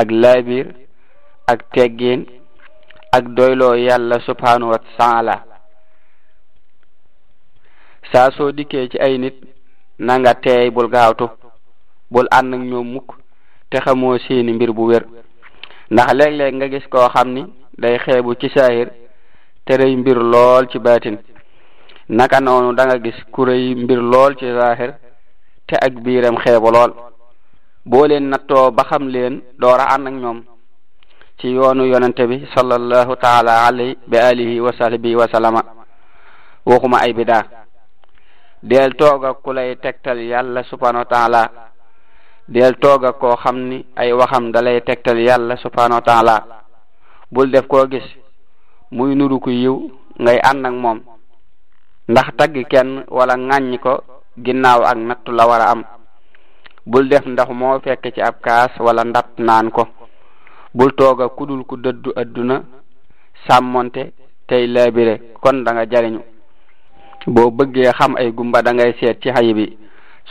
ak 0.00 0.08
laabir 0.10 0.66
ak 1.52 1.58
teggin 1.74 2.22
ak 3.16 3.24
doyloo 3.36 3.74
yàlla 3.74 4.18
subhanahu 4.20 4.70
wa 4.74 5.42
saa 8.12 8.50
dikkee 8.54 8.88
ci 8.88 8.98
ay 9.00 9.18
nit 9.18 9.34
na 9.98 10.18
nga 10.20 10.34
teey 10.34 10.70
bul 10.70 10.88
gaawtu 10.88 11.26
bul 12.10 12.26
ànd 12.30 12.54
ñoom 12.54 12.92
mukk 12.94 13.10
te 13.70 13.78
xamoo 13.80 14.18
seeni 14.18 14.52
mbir 14.52 14.72
bu 14.72 14.86
wér 14.86 15.04
ndax 15.90 16.12
léeg-léeg 16.18 16.54
nga 16.54 16.66
gis 16.68 16.86
koo 16.88 17.08
xam 17.14 17.28
ni 17.34 17.42
day 17.78 17.98
xeebu 17.98 18.34
ci 18.40 18.48
saahir 18.54 18.88
te 19.64 19.74
rëy 19.76 19.96
mbir 19.96 20.16
lool 20.18 20.66
ci 20.70 20.78
baatin 20.78 21.16
naka 22.08 22.40
noonu 22.40 22.72
da 22.74 22.98
gis 23.04 23.18
ku 23.32 23.44
rëy 23.44 23.74
mbir 23.74 23.98
lool 24.00 24.36
ci 24.36 24.46
saahir 24.46 24.90
te 25.66 25.74
ak 25.86 25.94
biiram 26.04 26.36
xeebu 26.38 26.70
lool 26.70 26.92
boo 27.84 28.06
nattoo 28.06 28.70
ba 28.70 28.84
xam 28.84 29.08
leen 29.08 29.42
door 29.58 29.80
a 29.80 29.96
ñoom 29.98 30.42
ci 31.38 31.48
yoonu 31.48 31.84
yonente 31.86 32.26
bi 32.26 32.46
sallallahu 32.54 33.16
taala 33.16 33.66
alayhi 33.66 33.96
bi 34.06 34.16
alihi 34.18 34.60
wa 34.60 34.72
sahbihi 34.72 35.16
wa 35.16 35.26
sallama 35.32 35.62
del 38.62 38.96
toga 38.96 39.34
kulay 39.36 39.76
tektal 39.76 40.16
yalla 40.16 40.64
subhanahu 40.64 41.04
wa 41.04 41.10
ta'ala 41.10 41.42
del 42.48 42.78
toga 42.80 43.12
ko 43.12 43.36
xamni 43.36 43.84
ay 43.96 44.12
waxam 44.16 44.48
dalay 44.52 44.80
tektal 44.80 45.18
yalla 45.20 45.60
subhanahu 45.60 46.00
wa 46.00 46.04
ta'ala 46.06 46.36
bul 47.30 47.50
def 47.52 47.66
ko 47.68 47.84
gis 47.90 48.04
muy 48.90 49.14
nuru 49.14 49.40
ko 49.40 49.50
yiw 49.50 49.76
ngay 50.18 50.38
and 50.40 50.64
ak 50.66 50.72
mom 50.72 51.00
ndax 52.08 52.28
tag 52.38 52.56
ken 52.70 53.04
wala 53.10 53.34
ngagn 53.36 53.76
ko 53.78 54.00
ginnaw 54.38 54.80
ak 54.88 54.96
natt 54.96 55.28
la 55.28 55.44
wara 55.46 55.70
am 55.76 55.84
bul 56.86 57.08
def 57.08 57.26
ndax 57.26 57.48
mo 57.52 57.78
fekk 57.80 58.08
ci 58.14 58.22
ab 58.22 58.40
kaas 58.40 58.72
wala 58.80 59.04
ndat 59.04 59.26
nan 59.38 59.68
ko 59.70 59.84
bul 60.74 60.94
toga 60.96 61.28
kudul 61.28 61.64
ku 61.66 61.76
deddu 61.76 62.10
aduna 62.16 62.62
samonté 63.48 64.12
tay 64.48 64.66
labiré 64.66 65.34
kon 65.42 65.64
da 65.64 65.72
nga 65.72 65.84
jariñu 65.86 66.22
boo 67.26 67.50
bëggee 67.50 67.90
xam 67.98 68.14
ay 68.14 68.30
gumba 68.36 68.62
da 68.62 68.72
ngay 68.72 68.92
seet 69.00 69.20
ci 69.20 69.30
xay 69.34 69.54
bi 69.54 69.66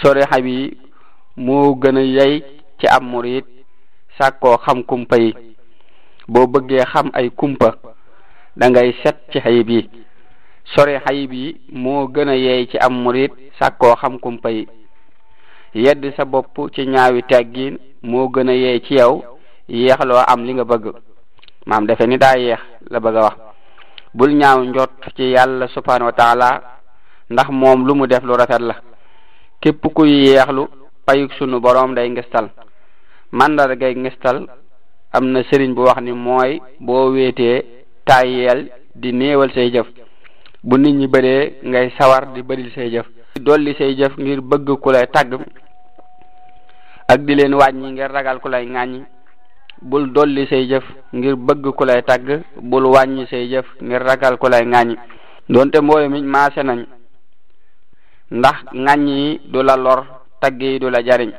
sori 0.03 0.21
xay 0.31 0.41
yi 0.43 0.71
moo 1.35 1.73
gën 1.81 1.97
a 1.97 2.01
yey 2.01 2.39
ci 2.79 2.87
am 2.87 3.11
murid 3.11 3.43
sàkkoo 4.19 4.57
xam 4.65 4.83
kumpa 4.83 5.17
boo 6.27 6.47
bëggee 6.47 6.83
xam 6.93 7.09
ay 7.13 7.29
kumpa 7.37 7.69
ngay 8.55 8.93
set 9.03 9.15
ci 9.31 9.39
xayib 9.43 9.69
yi 9.69 9.83
sori 10.75 10.97
xayib 11.05 11.31
yi 11.31 11.55
moo 11.71 12.07
gën 12.13 12.27
a 12.29 12.35
yeey 12.35 12.65
ci 12.65 12.77
am 12.77 13.03
murid 13.03 13.31
sàkkoo 13.59 13.95
xam 14.01 14.19
kumpa 14.19 14.49
yi 14.49 14.65
yedd 15.73 16.05
sa 16.17 16.25
bopp 16.25 16.55
ci 16.73 16.85
ñaawi 16.87 17.21
teggin 17.29 17.77
moo 18.01 18.27
gën 18.33 18.49
a 18.49 18.53
yeey 18.53 18.79
ci 18.79 18.95
yow 18.95 19.23
yeexloo 19.67 20.23
am 20.27 20.43
li 20.45 20.53
nga 20.53 20.63
bëgg 20.63 20.85
maam 21.65 21.85
defe 21.87 22.05
ni 22.07 22.17
daa 22.17 22.35
yeex 22.37 22.59
la 22.89 22.99
bëgg 22.99 23.15
a 23.15 23.21
wax 23.21 23.37
bul 24.13 24.31
ñaaw 24.35 24.63
njot 24.63 24.91
ci 25.15 25.31
yàlla 25.31 25.67
subhanahu 25.67 26.11
ndax 27.29 27.49
moom 27.49 27.85
lu 27.87 27.95
mu 27.97 28.05
def 28.07 28.23
lu 28.23 28.37
rafet 28.37 28.59
la 28.61 28.75
képp 29.61 29.83
kuy 29.93 30.11
yéexlu 30.27 30.67
payuk 31.05 31.31
sunu 31.33 31.59
boroom 31.59 31.95
day 31.95 32.07
ngistal 32.09 32.49
màndargay 33.31 33.95
ngistal 33.95 34.45
am 35.11 35.25
na 35.31 35.41
sëriñ 35.43 35.73
bu 35.73 35.81
wax 35.83 36.01
ni 36.01 36.11
mooy 36.11 36.61
boo 36.79 37.11
wéetee 37.13 37.63
tàyyeel 38.05 38.69
di 38.95 39.11
néewal 39.11 39.51
say 39.53 39.71
jëf 39.71 39.87
bu 40.63 40.77
nit 40.77 40.93
ñi 40.95 41.07
bëree 41.07 41.53
ngay 41.63 41.93
sawar 41.97 42.31
di 42.33 42.41
bëril 42.43 42.71
say 42.75 42.89
jëf 42.91 43.05
dolli 43.41 43.73
say 43.73 43.95
jëf 43.95 44.17
ngir 44.17 44.41
bëgg 44.41 44.75
ku 44.81 44.89
lay 44.91 45.07
tagg 45.11 45.33
ak 47.07 47.17
di 47.25 47.35
leen 47.35 47.53
wàññi 47.55 47.91
ngir 47.91 48.11
ragal 48.11 48.39
ku 48.39 48.49
lay 48.49 48.65
ŋàññi 48.67 49.03
bul 49.81 50.11
dolli 50.11 50.45
say 50.47 50.67
jëf 50.67 50.83
ngir 51.13 51.35
bëgg 51.37 51.73
ku 51.75 51.83
lay 51.85 52.01
tagg 52.03 52.43
bul 52.61 52.85
wàññi 52.85 53.25
say 53.27 53.47
jëf 53.49 53.65
ngir 53.81 54.01
ragal 54.03 54.37
ku 54.37 54.47
lay 54.47 54.63
ŋàññi 54.65 54.95
donte 55.49 55.77
mbooloo 55.81 56.09
mi 56.09 56.21
maase 56.21 56.61
nañ 56.63 56.85
ndax 58.31 58.57
ŋàññ 58.73 59.07
yi 59.09 59.41
du 59.51 59.61
la 59.61 59.75
lor 59.77 60.05
tagg 60.41 60.61
yi 60.61 60.79
du 60.79 60.89
la 60.89 61.01
jariñ 61.03 61.31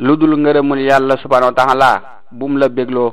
lu 0.00 0.16
dul 0.18 0.36
ngërëmul 0.36 0.80
yàlla 0.80 1.16
subhanahu 1.16 1.50
wa 1.52 1.56
taala 1.64 1.90
bum 2.30 2.58
la 2.58 2.68
bégloo 2.68 3.12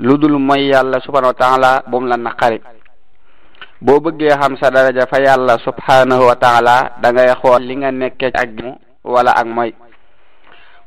lu 0.00 0.18
dul 0.18 0.36
moy 0.38 0.68
yàlla 0.68 1.00
subhanahu 1.00 1.32
wa 1.32 1.34
taala 1.40 1.82
bum 1.86 2.04
la 2.06 2.16
naqari 2.16 2.60
boo 3.80 4.00
bëggee 4.00 4.36
xam 4.40 4.56
sa 4.60 4.70
daraja 4.70 5.06
fa 5.06 5.18
yàlla 5.20 5.56
subhanahu 5.64 6.26
wa 6.28 6.36
taala 6.36 6.92
da 7.00 7.12
ngay 7.12 7.28
xool 7.40 7.62
li 7.62 7.76
nga 7.76 7.90
nekke 7.90 8.26
ak 8.34 8.48
jaamu 8.56 8.76
wala 9.04 9.32
ak 9.32 9.46
mooy 9.46 9.72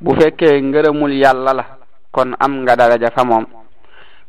bu 0.01 0.13
fekkee 0.13 0.61
ngërëmul 0.61 1.13
yàlla 1.17 1.53
la 1.53 1.65
kon 2.11 2.35
am 2.39 2.61
nga 2.61 2.75
daraja 2.75 3.09
fa 3.15 3.23
moom 3.25 3.45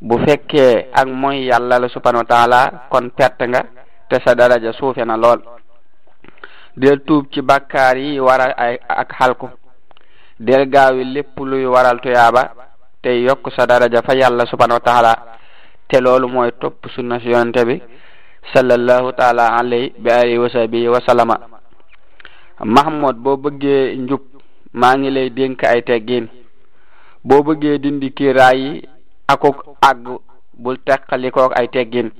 bu 0.00 0.16
fekkee 0.24 0.88
ak 0.94 1.06
mooy 1.08 1.44
yàlla 1.50 1.78
la 1.78 1.88
subhanahu 1.88 2.24
wa 2.28 2.88
kon 2.88 3.10
perte 3.10 3.44
nga 3.48 3.60
te 4.08 4.16
sa 4.24 4.34
daraja 4.34 4.72
suufe 4.72 5.04
na 5.04 5.16
lool 5.16 5.59
del 6.76 7.02
tuub 7.02 7.26
ci 7.32 7.42
bakkaar 7.42 7.96
yi 7.96 8.18
waral 8.20 8.54
ak 8.88 9.12
xalku 9.18 9.48
del 10.38 10.68
gaawi 10.70 11.04
lépp 11.04 11.38
luy 11.40 11.64
waral 11.64 11.98
tuyaaba 12.00 12.52
te 13.02 13.08
yokk 13.10 13.50
sa 13.56 13.66
daraja 13.66 14.02
fa 14.02 14.14
yàlla 14.14 14.46
subhanahu 14.46 14.78
wa 14.78 14.80
taala 14.86 15.12
te 15.88 16.00
loolu 16.00 16.28
mooy 16.28 16.50
topp 16.60 16.86
sunna 16.94 17.18
si 17.20 17.28
yonante 17.28 17.64
bi 17.66 17.82
sallallahu 18.54 19.12
taala 19.16 19.56
alay 19.58 19.92
bi 19.98 20.10
alayhi 20.10 20.38
wa 20.38 20.48
sahbihi 20.50 20.88
wa 20.88 21.00
salama 21.06 21.38
mahmod 22.64 23.16
boo 23.16 23.36
bëggee 23.36 23.94
njub 23.96 24.22
maa 24.74 24.94
ngi 24.96 25.10
lay 25.10 25.30
dénk 25.30 25.64
ay 25.64 25.82
teggiin 25.82 26.28
boo 27.24 27.42
bëggee 27.42 27.78
dindi 27.78 28.12
ki 28.12 28.24
yi 28.54 28.88
ako 29.28 29.76
àgg 29.82 30.18
bul 30.54 30.78
teqalikook 30.84 31.52
ay 31.58 31.68
teggiin 31.68 32.10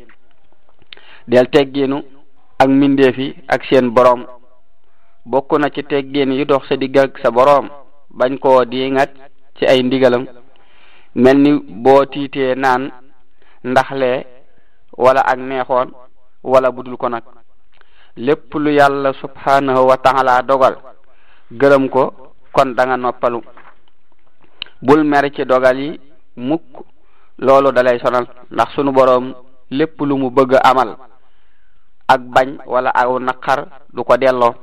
del 1.28 1.47
teggiinu 1.50 2.02
ak 2.59 2.69
mindeef 2.69 3.19
yi 3.19 3.35
ak 3.49 3.64
seen 3.64 3.90
boroom 3.95 4.26
bokk 5.27 5.53
na 5.59 5.71
ci 5.71 5.83
teggin 5.85 6.33
yu 6.33 6.44
dox 6.44 6.68
sa 6.68 6.77
digg 6.77 6.97
ak 6.97 7.18
sa 7.23 7.31
boroom 7.31 7.68
bañ 8.11 8.38
koo 8.38 8.64
diingat 8.64 9.11
ci 9.59 9.64
ay 9.66 9.83
ndigalam 9.83 10.25
mel 11.14 11.37
ni 11.38 11.53
boo 11.61 12.05
tiitee 12.05 12.55
naan 12.55 12.90
ndaxle 13.64 14.25
wala 14.97 15.21
ak 15.21 15.37
neexoon 15.38 15.88
wala 16.42 16.71
budul 16.71 16.97
ko 16.97 17.09
nag 17.09 17.25
lépp 18.16 18.55
lu 18.55 18.71
yàlla 18.73 19.12
subhanahu 19.12 19.88
wa 19.88 19.97
taala 19.97 20.42
dogal 20.42 20.77
gërëm 21.53 21.88
ko 21.88 22.14
kon 22.53 22.73
danga 22.75 22.97
noppalu 22.97 23.40
bul 24.83 25.05
mer 25.05 25.29
ci 25.37 25.44
dogal 25.44 25.79
yi 25.79 26.01
mukk 26.37 26.81
loolu 27.38 27.73
dalay 27.73 28.01
sonal 28.01 28.27
ndax 28.51 28.73
sunu 28.75 28.92
boroom 28.92 29.35
lépp 29.71 30.01
lu 30.01 30.16
mu 30.16 30.31
bëgg 30.31 30.55
amal 30.64 30.97
ak 32.09 32.21
bañ 32.25 32.59
wala 32.66 32.90
aw 32.94 33.18
naqar 33.21 33.68
du 33.92 34.03
ko 34.05 34.16
delloo 34.16 34.55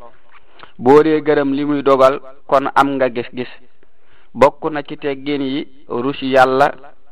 boo 0.80 1.02
dee 1.04 1.22
gërëm 1.26 1.52
li 1.58 1.66
muy 1.66 1.82
dogal 1.84 2.20
kon 2.48 2.70
am 2.76 2.90
nga 2.96 3.10
gis-gis 3.10 3.50
bokk 4.40 4.70
na 4.72 4.82
ci 4.88 4.98
teggin 4.98 5.42
yi 5.42 5.86
rus 5.90 6.22
yàlla 6.22 6.68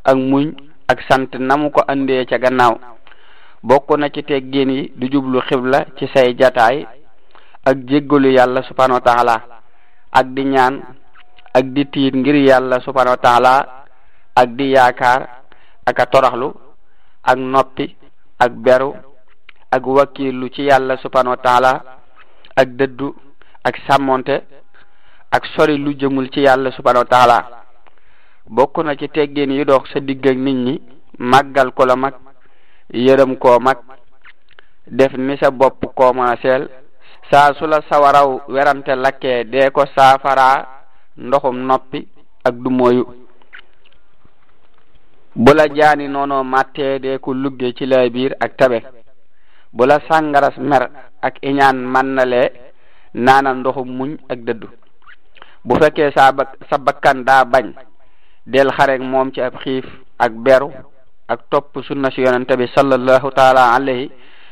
ak 0.06 0.15
muñ 0.15 0.54
ak 0.88 0.99
sant 1.10 1.32
namu 1.39 1.71
ko 1.71 1.82
indee 1.93 2.25
ca 2.30 2.38
gannaaw 2.38 2.75
bokk 3.63 3.97
na 3.97 4.10
ci 4.13 4.23
teggin 4.23 4.69
yi 4.69 4.91
du 4.95 5.08
jublu 5.12 5.41
xibla 5.41 5.80
ci 5.97 6.06
say 6.13 6.34
jataay 6.38 6.86
ak 7.65 7.78
jéggalu 7.89 8.32
yàlla 8.38 8.62
subhanahu 8.63 9.01
wa 9.01 9.01
taala 9.06 9.36
ak 10.13 10.25
di 10.36 10.43
ñaan 10.45 10.75
ak 11.54 11.63
di 11.73 11.86
tiit 11.89 12.13
ngir 12.13 12.36
yàlla 12.36 12.80
subhanahu 12.86 13.17
wa 13.17 13.23
taala 13.23 13.54
ak 14.36 14.47
di 14.56 14.69
yaakaar 14.78 15.21
ak 15.89 15.99
a 15.99 16.06
toraxlu 16.06 16.54
ak 17.25 17.38
noppi 17.38 17.95
ak 18.38 18.51
beru 18.54 18.93
ak 19.71 19.82
wakiilu 19.82 20.54
ci 20.54 20.69
yàlla 20.69 20.97
subhanahu 21.01 21.34
wa 21.34 21.41
taala 21.41 21.71
ak 22.56 22.69
dëddu 22.78 23.10
ak 23.67 23.75
sàmmonte 23.89 24.36
ak 25.36 25.43
sori 25.54 25.78
lu 25.82 25.91
jëmul 25.99 26.30
ci 26.30 26.41
yàlla 26.45 26.69
subhanahu 26.71 27.06
wa 28.58 28.84
na 28.84 28.95
ci 28.99 29.08
teggin 29.10 29.51
yu 29.58 29.65
dox 29.65 29.89
sa 29.91 29.99
digg 29.99 30.25
ak 30.28 30.38
nit 30.38 30.58
ñi 30.65 30.73
màggal 31.17 31.71
ko 31.73 31.84
mag 31.97 32.13
yërëm 33.06 33.38
koo 33.41 33.60
mag 33.60 33.78
def 34.86 35.13
ni 35.17 35.36
sa 35.38 35.49
bopp 35.51 35.82
commenceel 35.97 36.69
sa 37.32 37.54
su 37.58 37.65
la 37.65 37.82
sawaraw 37.89 38.28
werante 38.54 38.93
lakkee 38.95 39.43
dee 39.51 39.71
ko 39.73 39.84
saafara 39.97 40.47
ndoxum 41.17 41.58
noppi 41.67 42.08
ak 42.47 42.54
du 42.63 42.69
moyu 42.69 43.04
bu 45.43 45.51
la 45.58 45.65
jaani 45.78 46.08
noonu 46.08 46.43
màttee 46.43 46.99
dee 46.99 47.17
ko 47.17 47.34
lugge 47.34 47.73
ci 47.78 47.86
lay 47.88 48.12
ak 48.45 48.51
tabe 48.58 48.80
bu 49.73 49.84
la 49.86 49.97
sàngaras 50.08 50.56
ak 51.28 51.34
iñaan 51.41 51.78
mànnale 51.93 52.41
naana 53.15 53.54
ndoxum 53.56 53.88
muñ 53.88 54.12
ak 54.28 54.39
dëddu 54.43 54.67
bu 55.63 55.73
fekkee 55.80 56.12
sa 56.12 56.36
sa 56.69 56.75
bakkan 56.78 57.23
daa 57.23 57.45
bañ 57.47 57.71
del 58.45 58.67
xarek 58.75 58.99
moom 59.01 59.32
ci 59.34 59.39
ab 59.41 59.56
xiif 59.63 59.88
ak 60.19 60.32
beru 60.45 60.69
ak 61.32 61.39
topp 61.49 61.80
sunna 61.88 62.12
si 62.12 62.21
yonente 62.21 62.54
bi 62.60 62.67
sallallahu 62.75 63.30
taala 63.32 63.71
alayhi 63.73 64.12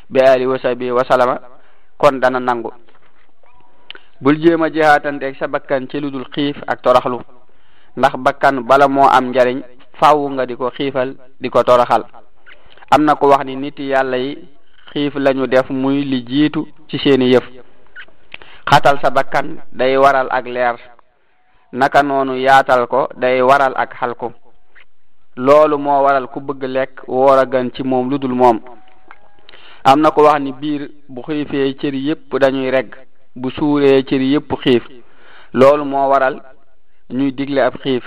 bi 0.10 0.19
ali 0.23 0.47
wa 0.47 0.56
sabi 0.60 0.88
kon 1.99 2.19
dana 2.23 2.39
nangu 2.39 2.71
bul 4.23 4.39
jéem 4.41 4.63
a 4.63 4.69
jihaatante 4.71 5.36
sa 5.38 5.47
bakkan 5.52 5.88
ci 5.91 5.99
lu 5.99 6.10
dul 6.10 6.26
xiif 6.32 6.58
ak 6.65 6.80
toroxlu 6.82 7.19
ndax 7.99 8.13
bakkan 8.26 8.63
bala 8.63 8.88
moo 8.88 9.12
am 9.12 9.26
njariñ 9.36 9.60
faaw 9.99 10.19
nga 10.34 10.45
di 10.47 10.56
ko 10.56 10.71
xiifal 10.71 11.13
di 11.41 11.49
ko 11.52 11.60
toroxal 11.67 12.04
am 12.95 13.02
na 13.04 13.15
ko 13.19 13.28
wax 13.28 13.43
ni 13.43 13.58
nit 13.60 13.76
yàlla 13.78 14.15
yi 14.17 14.38
xiif 14.95 15.15
lañu 15.19 15.47
def 15.52 15.67
muy 15.69 15.99
li 16.08 16.23
jiitu 16.23 16.62
ci 16.88 16.97
seeni 16.97 17.28
yëf 17.36 17.43
xatal 18.69 18.97
sa 19.04 19.12
bakkan 19.12 19.60
day 19.76 19.99
waral 19.99 20.28
ak 20.32 20.45
leer 20.47 20.76
naka 21.76 22.04
noonu 22.04 22.39
yaatal 22.39 22.88
ko 22.88 23.08
day 23.19 23.41
waral 23.43 23.76
ak 23.76 23.91
xalku 23.99 24.32
loolu 25.36 25.78
moo 25.78 26.04
waral 26.04 26.28
ku 26.32 26.39
bëgg 26.39 26.63
lekk 26.63 26.93
woor 27.08 27.39
a 27.39 27.45
gën 27.45 27.71
ci 27.76 27.84
moom 27.84 28.10
lu 28.10 28.17
dul 28.19 28.34
moom 28.36 28.60
am 29.84 29.99
na 29.99 30.12
ko 30.12 30.23
wax 30.23 30.39
ni 30.41 30.52
biir 30.54 30.89
bu 31.10 31.21
xiifee 31.21 31.76
cër 31.80 31.93
yépp 31.95 32.34
dañuy 32.41 32.71
regg 32.71 32.91
bu 33.36 33.52
suuree 33.52 34.04
cër 34.04 34.21
yépp 34.21 34.52
xiif 34.63 34.84
loolu 35.54 35.84
moo 35.86 36.08
waral 36.10 36.41
ñuy 37.10 37.32
digle 37.32 37.60
ab 37.62 37.76
xiif 37.84 38.04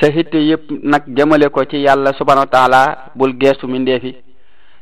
sa 0.00 0.10
xitte 0.12 0.36
yépp 0.36 0.70
nag 0.82 1.04
jëmale 1.16 1.48
ko 1.48 1.64
ci 1.64 1.78
yàlla 1.82 2.12
subhanahu 2.12 2.44
wa 2.46 2.50
taala 2.52 2.82
bul 3.14 3.32
geestu 3.38 3.66
mindeefi 3.68 4.12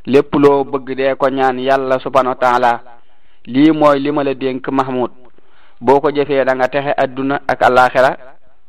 lépp 0.05 0.33
loo 0.35 0.63
bëgg 0.65 0.95
dee 0.97 1.15
ko 1.15 1.29
ñaan 1.29 1.59
yàlla 1.59 1.99
subhanahu 1.99 2.35
wa 2.41 2.94
lii 3.47 3.71
mooy 3.71 3.99
li 4.01 4.09
ma 4.11 4.23
la 4.25 4.33
dénk 4.33 4.67
Mahmoud 4.69 5.11
boo 5.79 5.99
ko 6.01 6.09
jëfee 6.09 6.45
danga 6.45 6.65
nga 6.65 6.67
texe 6.67 6.93
adduna 6.97 7.41
ak 7.47 7.61
alaxira 7.63 8.11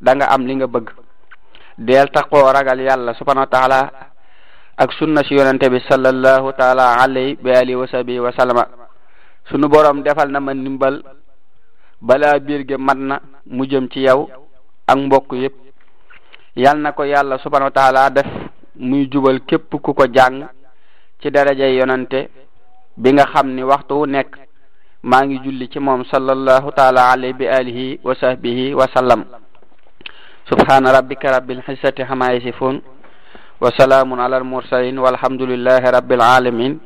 da 0.01 0.13
nga 0.15 0.27
am 0.29 0.47
li 0.47 0.55
nga 0.57 0.67
bëgg 0.69 0.91
deel 1.81 2.09
taqoo 2.13 2.53
ragal 2.53 2.81
yàlla 2.81 3.15
subhanahu 3.17 3.47
wa 3.49 3.53
taala 3.59 3.81
ak 4.77 4.93
sunna 4.99 5.23
si 5.25 5.35
yonente 5.35 5.69
bi 5.73 5.81
sallallahu 5.89 6.53
taala 6.57 7.01
alayhi 7.01 7.39
wa 7.43 7.57
alihi 7.57 7.77
wa 7.77 7.89
sahbihi 7.89 8.21
sunu 9.49 9.69
borom 9.69 10.03
defal 10.05 10.29
na 10.29 10.41
ma 10.41 10.53
ndimbal 10.53 11.01
balaa 12.01 12.37
biir 12.39 12.67
gi 12.69 12.77
mat 12.77 12.99
na 12.99 13.17
mu 13.49 13.65
jëm 13.67 13.89
ci 13.89 14.01
yow 14.05 14.29
ak 14.89 14.97
mbokk 14.99 15.33
yépp 15.33 15.55
yal 16.57 16.79
na 16.79 16.93
ko 16.93 17.03
yàlla 17.05 17.39
subhanahu 17.39 17.69
wa 17.69 17.71
taala 17.77 18.11
def 18.11 18.27
muy 18.77 19.09
jubal 19.11 19.41
képp 19.47 19.71
ku 19.81 19.95
ko 19.95 20.05
jàng 20.13 20.47
ci 21.23 21.31
daraja 21.31 21.65
yonente 21.69 22.29
bi 22.97 23.11
nga 23.13 23.25
xam 23.33 23.55
ni 23.57 23.63
waxtu 23.63 23.95
wu 23.97 24.07
nekk 24.07 24.37
maa 25.07 25.23
ngi 25.27 25.39
julli 25.39 25.69
ci 25.71 25.79
moom 25.79 26.03
sallallahu 26.05 26.75
taala 26.75 27.15
alayhi 27.15 27.33
bi 27.39 27.47
alihi 27.47 27.99
wa 28.03 28.11
sahbihi 28.11 28.75
wa 28.75 28.91
sallam 28.91 29.23
subhana 30.51 30.91
rabbika 30.99 31.31
rabbil 31.31 31.63
xisati 31.63 32.03
xama 32.03 32.35
yasifun 32.35 32.83
wa 33.63 33.71
salaamun 33.79 34.19
ala 34.19 34.43
almursalin 34.43 34.99
walhamdulillahi 34.99 35.93
rabbil 35.95 36.19
alamin 36.21 36.83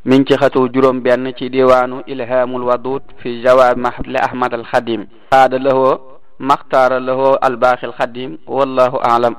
min 0.00 0.24
ci 0.24 0.32
xatu 0.32 0.64
juróom 0.72 1.04
benn 1.04 1.28
ci 1.36 1.52
diwaanu 1.52 2.08
ilhamul 2.08 2.72
wadud 2.72 3.04
fi 3.20 3.44
jawaab 3.44 3.76
mahli 3.76 4.16
ahmad 4.16 4.56
al 4.56 4.64
xadim 4.72 5.04
aada 5.28 5.60
lahoo 5.60 6.16
maxtaara 6.40 7.04
lahoo 7.04 7.36
albaaxi 7.36 7.84
al 7.84 7.96
xadim 8.00 8.40
wallahu 8.48 8.96
aalam 9.04 9.36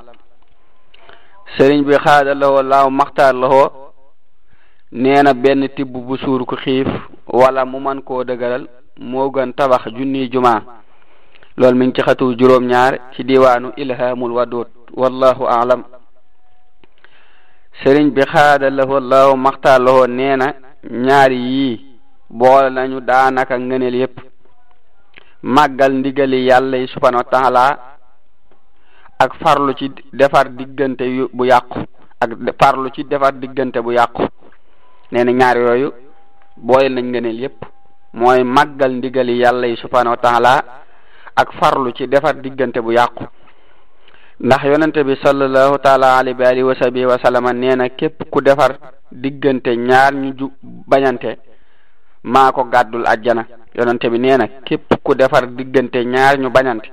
sëriñ 1.58 1.82
bi 1.82 1.98
xaada 1.98 2.38
lahoo 2.38 2.62
laaw 2.62 2.94
maxtaar 2.94 3.34
lahoo 3.34 3.87
neena 4.92 5.34
benn 5.34 5.68
tibb 5.76 5.92
bu 5.92 6.18
suur 6.18 6.46
ku 6.48 6.56
xiif 6.56 6.88
walla 7.28 7.66
mu 7.66 7.78
man 7.80 8.02
koo 8.02 8.24
dëgëral 8.24 8.68
moo 9.00 9.30
gën 9.32 9.52
tabax 9.54 9.86
junniy 9.92 10.30
jumaa 10.32 10.62
loolu 11.58 11.78
mi 11.78 11.86
ngi 11.88 11.94
ci 11.96 12.02
xatu 12.08 12.36
juróom 12.40 12.66
ñaar 12.66 13.12
ci 13.16 13.24
diwaanu 13.26 13.72
ilhaamul 13.76 14.32
wadud 14.32 14.68
wallahu 14.94 15.44
aalam 15.48 15.84
sëriñ 17.84 18.12
bi 18.12 18.22
xaada 18.26 18.70
lahu 18.70 18.96
allahu 18.96 19.36
maxtaar 19.38 19.82
lahu 19.82 20.08
nee 20.08 20.36
na 20.38 20.54
ñaar 20.90 21.32
yii 21.34 21.82
boole 22.30 22.70
nañu 22.70 23.02
daanaka 23.02 23.60
ngëneel 23.60 23.96
yépp 23.96 24.18
màggal 25.44 25.94
ndigali 26.00 26.46
yàlla 26.48 26.78
yi 26.78 26.88
subhanahu 26.88 27.24
wa 27.34 27.78
ak 29.20 29.34
farlu 29.44 29.74
ci 29.76 29.92
defar 30.14 30.50
diggante 30.56 31.04
bu 31.34 31.44
yàqu 31.46 31.78
ak 32.22 32.30
farlu 32.62 32.90
ci 32.96 33.04
defar 33.04 33.34
diggante 33.34 33.80
bu 33.82 33.92
yàqu 33.92 34.22
nee 35.12 35.24
na 35.24 35.32
ñaar 35.32 35.58
yooyu 35.58 35.92
booy 36.58 36.90
nañ 36.90 37.06
ngëneel 37.10 37.40
yépp 37.40 37.60
mooy 38.14 38.44
màggal 38.44 38.92
ndigali 38.98 39.40
yàlla 39.40 39.68
yi 39.68 39.78
subhanahu 39.78 40.16
wa 40.16 40.18
taala 40.18 40.54
ak 41.36 41.52
farlu 41.60 41.92
ci 41.96 42.08
defar 42.08 42.36
diggante 42.36 42.80
bu 42.82 42.92
yàqu 42.92 43.24
ndax 44.40 44.64
yonente 44.64 45.04
bi 45.04 45.16
sallallahu 45.24 45.78
taala 45.80 46.18
alayhi 46.18 46.38
wa 46.40 46.48
alihi 46.48 46.64
wa 46.64 46.76
sahbihi 46.76 47.06
wa 47.06 47.54
nee 47.54 47.76
na 47.76 47.90
képp 47.90 48.24
ku 48.30 48.42
defar 48.42 48.78
diggante 49.12 49.76
ñaar 49.76 50.14
ñu 50.14 50.34
bañante 50.62 51.40
maa 52.24 52.52
ko 52.52 52.64
gàddul 52.66 53.08
ajjana 53.08 53.46
yonente 53.76 54.10
bi 54.10 54.18
nee 54.20 54.38
na 54.38 54.48
képp 54.66 54.94
ku 55.04 55.16
defar 55.16 55.48
diggante 55.48 56.04
ñaar 56.04 56.38
ñu 56.40 56.50
bañante 56.50 56.92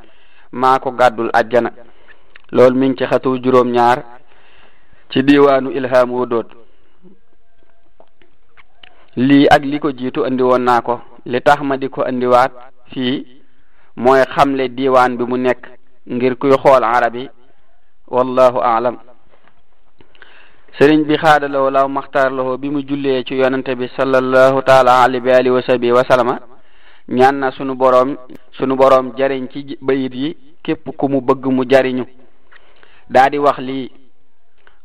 maa 0.53 0.79
ko 0.79 0.90
gàddul 0.92 1.31
ajjana 1.33 1.72
loolu 2.53 2.77
mi 2.79 2.88
ngi 2.90 3.05
juróom 3.42 3.70
ñaar 3.70 4.03
ci 5.11 5.22
diiwaanu 5.22 5.70
ilhaamu 5.70 6.27
doot 6.27 6.63
lii 9.16 9.46
ak 9.48 9.62
liko 9.64 9.88
ko 9.88 9.92
jiitu 9.92 10.24
andi 10.27 10.42
naa 10.42 10.81
ko 10.81 11.00
li 11.27 11.40
tax 11.40 11.62
ma 11.62 11.77
di 11.77 11.88
ko 11.88 12.03
andiwaat 12.03 12.53
fii 12.92 13.27
mooy 13.96 14.22
le 14.57 14.68
diwaan 14.68 15.16
bi 15.16 15.24
mu 15.24 15.37
nekk 15.38 15.66
ngir 16.11 16.37
kuy 16.37 16.50
xool 16.59 16.83
arabi 16.85 17.31
wallahu 18.09 18.59
aalam 18.61 18.96
sëriñ 20.79 21.05
bi 21.07 21.14
xaadalawoo 21.16 21.70
law 21.70 21.88
maxtaarlawoo 21.88 22.59
bi 22.59 22.70
mu 22.70 22.83
jullee 22.83 23.22
ci 23.24 23.35
yonante 23.35 23.77
bi 23.77 23.88
sallallahu 23.96 24.62
taala 24.62 25.03
ali 25.05 25.20
bi 25.20 25.31
alihi 25.31 25.62
sabi 25.62 25.92
wa 25.92 26.03
ñaan 27.09 27.38
na 27.38 27.50
sunu 27.53 27.74
boroom 27.77 28.16
sunu 28.59 28.74
boroom 28.77 29.12
jariñ 29.16 29.46
ci 29.53 29.79
bayit 29.81 30.14
yi 30.14 30.37
képp 30.62 30.88
ku 30.96 31.09
mu 31.09 31.20
bëgg 31.20 31.46
mu 31.46 31.64
jariñu 31.68 32.05
daa 33.09 33.29
wax 33.40 33.59
lii 33.59 33.90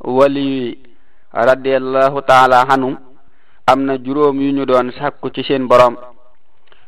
wali 0.01 0.77
radiallahu 1.33 2.21
taala 2.21 2.67
anhum 2.69 2.97
am 3.71 3.84
na 3.86 3.93
juróom 4.03 4.38
yu 4.41 4.51
ñu 4.51 4.65
doon 4.65 4.91
sàkku 4.97 5.29
ci 5.36 5.43
seen 5.43 5.67
boroom 5.67 5.95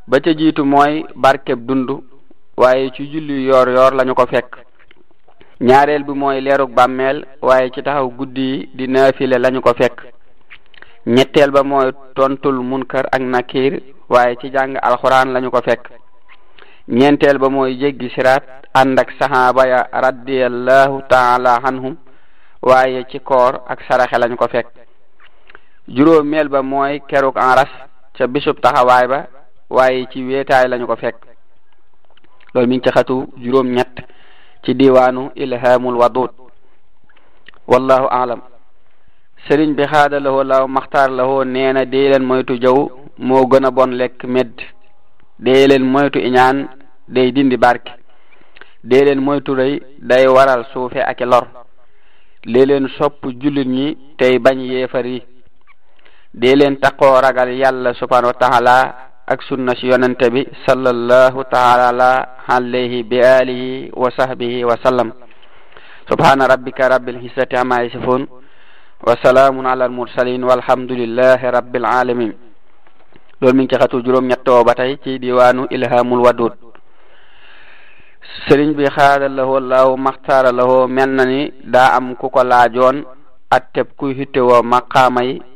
ba 0.07 0.17
ca 0.19 0.31
jiitu 0.37 0.63
mooy 0.65 1.03
barkeb 1.15 1.59
dund 1.67 1.89
waaye 2.57 2.89
ci 2.95 3.03
julli 3.11 3.45
yoor 3.49 3.67
yoor 3.69 3.93
lañu 3.93 4.13
ko 4.15 4.25
fekk 4.31 4.51
ñaareel 5.67 6.03
bi 6.05 6.13
mooy 6.21 6.41
leerug 6.41 6.71
bàmmeel 6.77 7.17
waaye 7.43 7.69
ci 7.73 7.83
taxaw 7.83 8.07
guddi 8.17 8.41
yi 8.41 8.69
di 8.77 8.87
naafile 8.87 9.37
lañu 9.37 9.61
ko 9.61 9.71
fekk 9.79 9.95
ñetteel 11.05 11.51
ba 11.51 11.61
mooy 11.63 11.89
tontul 12.15 12.57
munkar 12.69 13.05
ak 13.15 13.21
nakiir 13.33 13.73
waaye 14.09 14.35
ci 14.41 14.47
jàng 14.53 14.73
alxuraan 14.81 15.29
lañu 15.33 15.51
ko 15.51 15.61
fekk 15.67 15.83
ñeenteel 16.87 17.37
ba 17.37 17.47
mooy 17.49 17.77
jéggi 17.79 18.09
siraat 18.09 18.43
ànd 18.73 18.99
ak 18.99 19.09
saxaaba 19.19 19.67
ya 19.67 19.87
radiyallahu 20.05 21.01
taala 21.09 21.59
anhum 21.67 21.95
waaye 22.61 23.05
ci 23.11 23.19
koor 23.19 23.53
ak 23.69 23.79
saraxe 23.87 24.17
lañu 24.19 24.37
ko 24.37 24.47
fekk 24.47 24.69
juróomeel 25.87 26.47
ba 26.49 26.61
mooy 26.61 27.01
keruk 27.07 27.35
enras 27.37 27.69
ca 28.13 28.27
bisub 28.27 28.59
taxawaay 28.61 29.07
ba 29.07 29.27
waaye 29.69 30.05
ci 30.11 30.23
wetaay 30.23 30.67
lañu 30.67 30.85
ko 30.87 30.95
fekk 30.95 31.15
loolu 32.53 32.67
mi 32.69 32.75
ngi 32.77 32.83
ci 32.85 32.91
xatu 32.93 33.27
juróom 33.37 33.67
ñett 33.67 33.95
ci 34.63 34.73
diwaanu 34.75 35.31
ilhamul 35.35 35.95
wadud 35.95 36.29
wallahu 37.67 38.07
alam 38.11 38.41
sëriñ 39.47 39.73
bi 39.73 39.83
xaada 39.87 40.19
lahoo 40.19 40.43
law 40.43 41.43
nee 41.45 41.73
na 41.73 41.85
dee 41.85 42.19
moytu 42.19 42.57
jaw 42.61 42.89
moo 43.17 43.45
gën 43.47 43.65
a 43.65 43.71
bon 43.71 43.89
lekk 43.91 44.23
medd 44.25 44.59
day 45.39 47.31
dindi 47.31 47.57
barke 47.57 47.91
dee 48.83 49.03
leen 49.05 49.43
day 50.01 50.27
waral 50.27 50.63
suufe 50.73 51.01
ak 51.03 51.19
lor 51.21 51.45
dee 52.45 52.87
sopp 52.97 53.25
jullit 53.41 53.67
ñi 53.67 53.97
tey 54.17 54.37
bañ 54.39 54.59
yeefar 54.61 55.05
yi 55.05 55.21
dee 56.33 56.55
leen 56.55 56.77
taqoo 56.79 57.19
ragal 57.19 57.51
yàlla 57.59 57.91
subhanahu 57.93 58.31
wa 58.31 58.39
taala 58.39 58.75
ak 59.27 59.43
sunna 59.43 59.75
si 59.75 59.87
yonente 59.91 60.31
bi 60.31 60.47
sallallahu 60.67 61.43
taala 61.51 62.39
alayhi 62.47 63.03
bi 63.03 63.19
alihi 63.19 63.91
wa 63.91 64.07
sahbihi 64.07 64.63
wa 64.63 64.79
sallam 64.79 65.11
subhana 66.07 66.47
rabbika 66.47 66.87
rabbil 66.87 67.19
hissati 67.19 67.55
amma 67.59 67.83
yasifun 67.83 68.23
wa 68.31 69.15
salaamun 69.19 69.67
ala 69.67 69.91
al 69.91 69.91
mursalin 69.91 70.39
walhamdulillahi 70.43 71.51
rabbil 71.51 71.83
alamin 71.83 72.31
loolu 73.43 73.51
mi 73.55 73.63
ngi 73.67 73.75
ci 73.75 73.75
xatu 73.75 73.99
juróom 73.99 74.23
ñettoo 74.31 74.63
ba 74.63 74.71
ci 75.03 75.19
diwaanu 75.19 75.67
ilhamul 75.67 76.23
wadud 76.31 76.55
sëriñ 78.47 78.71
bi 78.79 78.87
xaada 78.87 79.27
lahoo 79.27 79.59
law 79.59 79.99
daa 81.67 81.89
am 81.99 82.15
ku 82.15 82.29
ko 82.31 82.39
atteb 83.51 83.87
ku 83.99 84.15
hittewoo 84.15 84.63
maqaamay 84.63 85.50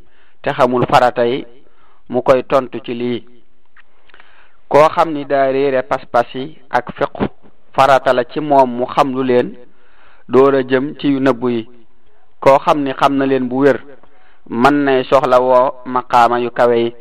te 0.46 0.54
xamul 0.54 0.86
farata 0.88 1.26
yi 1.32 1.40
mu 2.12 2.22
koy 2.28 2.42
tontu 2.50 2.78
ci 2.86 2.94
lii 2.94 3.26
koo 4.70 4.88
xam 4.96 5.10
ni 5.14 5.26
daa 5.26 5.52
réere 5.52 5.82
pas 5.90 6.26
yi 6.36 6.44
ak 6.70 6.86
fiqu 6.98 7.24
farata 7.76 8.14
la 8.14 8.24
ci 8.32 8.40
moom 8.40 8.70
mu 8.78 8.86
xam 8.86 9.08
lu 9.16 9.24
leen 9.24 9.48
door 10.34 10.54
jëm 10.70 10.96
ci 11.00 11.08
yu 11.08 11.20
yi 11.50 11.66
koo 12.40 12.60
xam 12.60 12.84
ni 12.84 12.92
xam 12.94 13.18
na 13.18 13.26
leen 13.26 13.50
bu 13.50 13.56
wér 13.60 13.78
mën 14.50 14.76
nay 14.86 15.04
soxla 15.10 15.38
woo 15.42 15.72
maqaama 15.86 16.40
yu 16.40 16.52
kawe 16.52 16.78
yi 16.80 16.92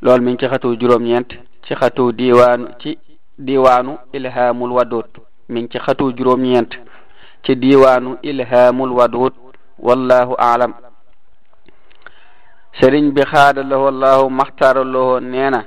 loolu 0.00 0.24
mi 0.24 0.32
ngi 0.32 0.38
ci 0.40 0.48
xatu 0.50 0.76
juróom-ñeent 0.80 1.30
ci 1.66 1.74
xatu 1.74 2.12
diwaanu 2.12 2.66
ci 2.82 2.98
diwaanu 3.38 3.98
ilhaamul 4.12 4.72
wadud 4.72 5.06
mi 5.50 5.60
ngi 5.62 5.70
ci 5.72 5.78
xatu 5.78 6.12
juróom-ñeent 6.16 6.72
ci 7.44 7.58
wallahu 9.78 10.34
aalam 10.38 10.72
sëriñ 12.80 13.10
bi 13.14 13.22
xaada 13.30 13.62
lahoo 13.70 13.90
laahu 13.90 14.26
maxtaara 14.38 14.82
nee 15.32 15.50
na 15.50 15.60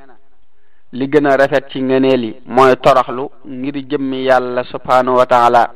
li 0.98 1.06
gën 1.12 1.28
a 1.32 1.38
rafet 1.40 1.66
ci 1.72 1.78
ngëneel 1.82 2.24
yi 2.28 2.32
mooy 2.54 2.74
toroxlu 2.84 3.26
ngir 3.58 3.76
jëmmi 3.90 4.20
yàlla 4.30 4.64
subhanahu 4.72 5.18
wa 5.18 5.72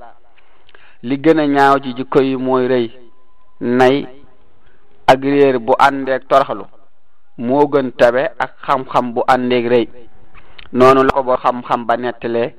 li 1.08 1.16
gën 1.24 1.40
a 1.40 1.48
ñaaw 1.56 1.76
ci 1.84 1.90
jikko 1.98 2.20
yi 2.28 2.36
mooy 2.48 2.64
rëy 2.68 2.88
nay 3.62 3.96
ak 5.12 5.18
bu 5.66 5.74
àndeeg 5.88 6.22
toroxlu 6.30 6.64
moo 7.48 7.68
gën 7.74 7.92
tabe 8.00 8.24
ak 8.44 8.52
xam-xam 8.66 9.14
bu 9.14 9.22
àndeeg 9.34 9.66
rëy 9.74 9.86
noonu 10.78 11.02
la 11.04 11.12
ko 11.14 11.24
boo 11.24 11.38
xam-xam 11.44 11.82
ba 11.88 11.96
nettalee 11.98 12.50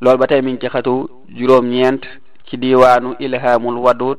loolu 0.00 0.18
ba 0.18 0.26
tey 0.26 0.42
mi 0.42 0.52
ngi 0.52 0.60
ci 0.60 0.68
xatu 0.68 0.92
juróom-ñeent 1.36 2.02
ci 2.46 2.54
diiwaanu 2.58 3.10
ilhaamul 3.18 3.78
wadud 3.86 4.18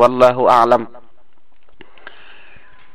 wallahu 0.00 0.48
aalam 0.48 0.86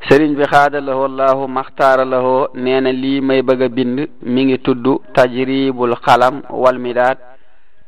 sëriñ 0.08 0.36
bi 0.38 0.44
xaada 0.46 0.80
lahoo 0.82 1.06
allahu 1.06 1.48
maxtaara 1.48 2.06
lahoo 2.06 2.48
lii 2.54 3.22
may 3.22 3.42
bëgg 3.42 3.62
a 3.64 3.70
bind 3.70 4.08
mi 4.24 4.44
ngi 4.46 4.58
tudd 4.62 4.86
tajribul 5.16 5.96
xalam 6.06 6.44
wal 6.52 6.78
midaad 6.80 7.18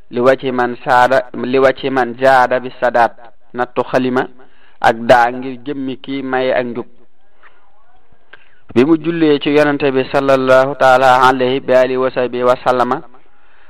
li 0.09 0.19
wacci 0.19 0.51
man 0.51 0.75
saada 0.83 1.27
li 1.51 1.59
wacci 1.59 1.89
man 1.91 2.15
jaada 2.21 2.59
bi 2.59 2.69
sadaat 2.81 3.13
nattu 3.53 3.81
xalima 3.91 4.23
ak 4.81 4.95
daa 5.09 5.27
ngir 5.31 5.55
jëmmi 5.65 5.97
ki 5.99 6.23
may 6.23 6.51
ak 6.51 6.65
njub 6.65 6.87
bi 8.73 8.85
mu 8.85 8.97
jullee 8.97 9.39
ci 9.39 9.49
yonante 9.53 9.91
bi 9.91 10.03
sallallahu 10.11 10.73
taala 10.79 11.27
alayhi 11.29 11.59
bi 11.61 11.73
alihi 11.73 11.97
wa 11.97 12.09
sahbi 12.09 12.41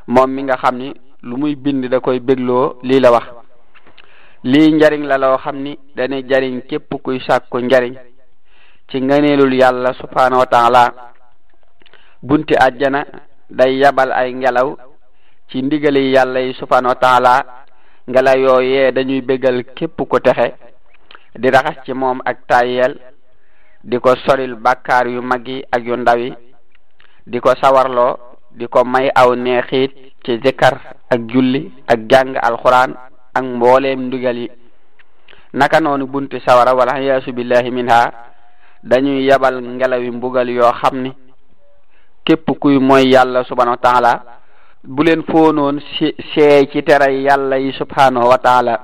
moom 0.08 0.30
mi 0.32 0.44
nga 0.44 0.56
xam 0.58 0.76
ni 0.78 0.94
lu 1.24 1.36
muy 1.38 1.56
bind 1.58 1.84
da 1.92 2.00
koy 2.00 2.20
bégloo 2.22 2.80
lii 2.84 3.00
la 3.02 3.12
wax 3.12 3.28
lii 4.46 4.72
njariñ 4.76 5.04
la 5.06 5.18
loo 5.18 5.38
xam 5.38 5.58
ni 5.62 5.78
dana 5.96 6.22
jariñ 6.26 6.62
képp 6.70 6.94
kuy 7.04 7.20
sàkku 7.28 7.60
njariñ 7.60 7.96
ci 8.88 9.02
ngëneelul 9.04 9.52
yàlla 9.54 9.91
subhanahu 10.00 10.45
wa 10.47 10.93
bunti 12.23 12.56
àjjana 12.56 13.04
day 13.50 13.76
yabal 13.84 14.12
ay 14.15 14.34
ngelaw 14.34 14.78
ci 15.52 15.62
ndigali 15.62 16.12
yàlla 16.15 16.39
yi 16.39 16.54
subhanahu 16.56 16.95
wa 16.95 17.45
ngelaw 18.10 18.38
yooyee 18.39 18.91
dañuy 18.93 19.21
bégal 19.21 19.63
képp 19.76 19.97
ko 20.08 20.19
texe 20.19 20.56
di 21.36 21.50
raxas 21.50 21.84
ci 21.86 21.91
moom 21.93 22.19
ak 22.23 22.47
tayel 22.47 22.95
di 23.84 24.00
ko 24.00 24.15
soril 24.26 24.56
bàkkaar 24.56 25.08
yu 25.08 25.21
mag 25.21 25.45
yi 25.47 25.63
ak 25.71 25.84
yu 25.84 25.95
ndaw 25.97 26.17
yi 26.17 26.32
di 27.28 27.39
ko 27.41 27.52
sawarloo 27.62 28.15
di 28.52 28.65
ko 28.67 28.86
may 28.86 29.12
aw 29.15 29.36
neexiit 29.36 29.91
ci 30.23 30.39
zikkar 30.43 30.95
ak 31.12 31.19
julli 31.28 31.73
ak 31.88 32.00
jàng 32.08 32.39
alxuraan 32.41 32.95
ak 33.36 33.43
mbooleem 33.43 34.00
ndigal 34.08 34.38
yi 34.38 34.47
naka 35.54 35.80
noonu 35.82 36.08
bunti 36.08 36.39
sawara 36.39 36.73
wala 36.73 37.00
yaasu 37.02 37.34
billahi 37.36 37.71
minha 37.71 38.27
dañuy 38.84 39.26
yebal 39.26 39.62
ngelawi 39.62 40.12
mbugal 40.12 40.50
yoo 40.50 40.72
xam 40.72 41.02
ni 41.02 41.12
képp 42.26 42.48
kuy 42.60 42.80
mooy 42.80 43.10
yàlla 43.12 43.44
subhanahu 43.44 43.78
wa 43.78 43.82
taala 43.82 44.24
bu 44.84 45.04
leen 45.04 45.24
foonoon 45.24 45.82
seey 46.36 46.66
ci 46.72 46.82
teray 46.84 47.22
yàlla 47.24 47.58
yi 47.58 47.72
subhanahu 47.74 48.28
wa 48.30 48.78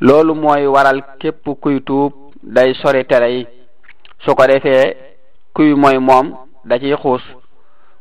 loolu 0.00 0.34
mooy 0.34 0.66
waral 0.66 1.00
képp 1.20 1.44
kuy 1.60 1.80
tuub 1.82 2.12
day 2.42 2.74
sori 2.74 3.04
tere 3.04 3.28
yi 3.30 3.46
su 4.24 4.34
ko 4.34 4.46
defee 4.46 4.96
kuy 5.54 5.74
mooy 5.74 5.98
moom 5.98 6.34
da 6.64 6.78
ciy 6.78 6.96
xuus 6.96 7.22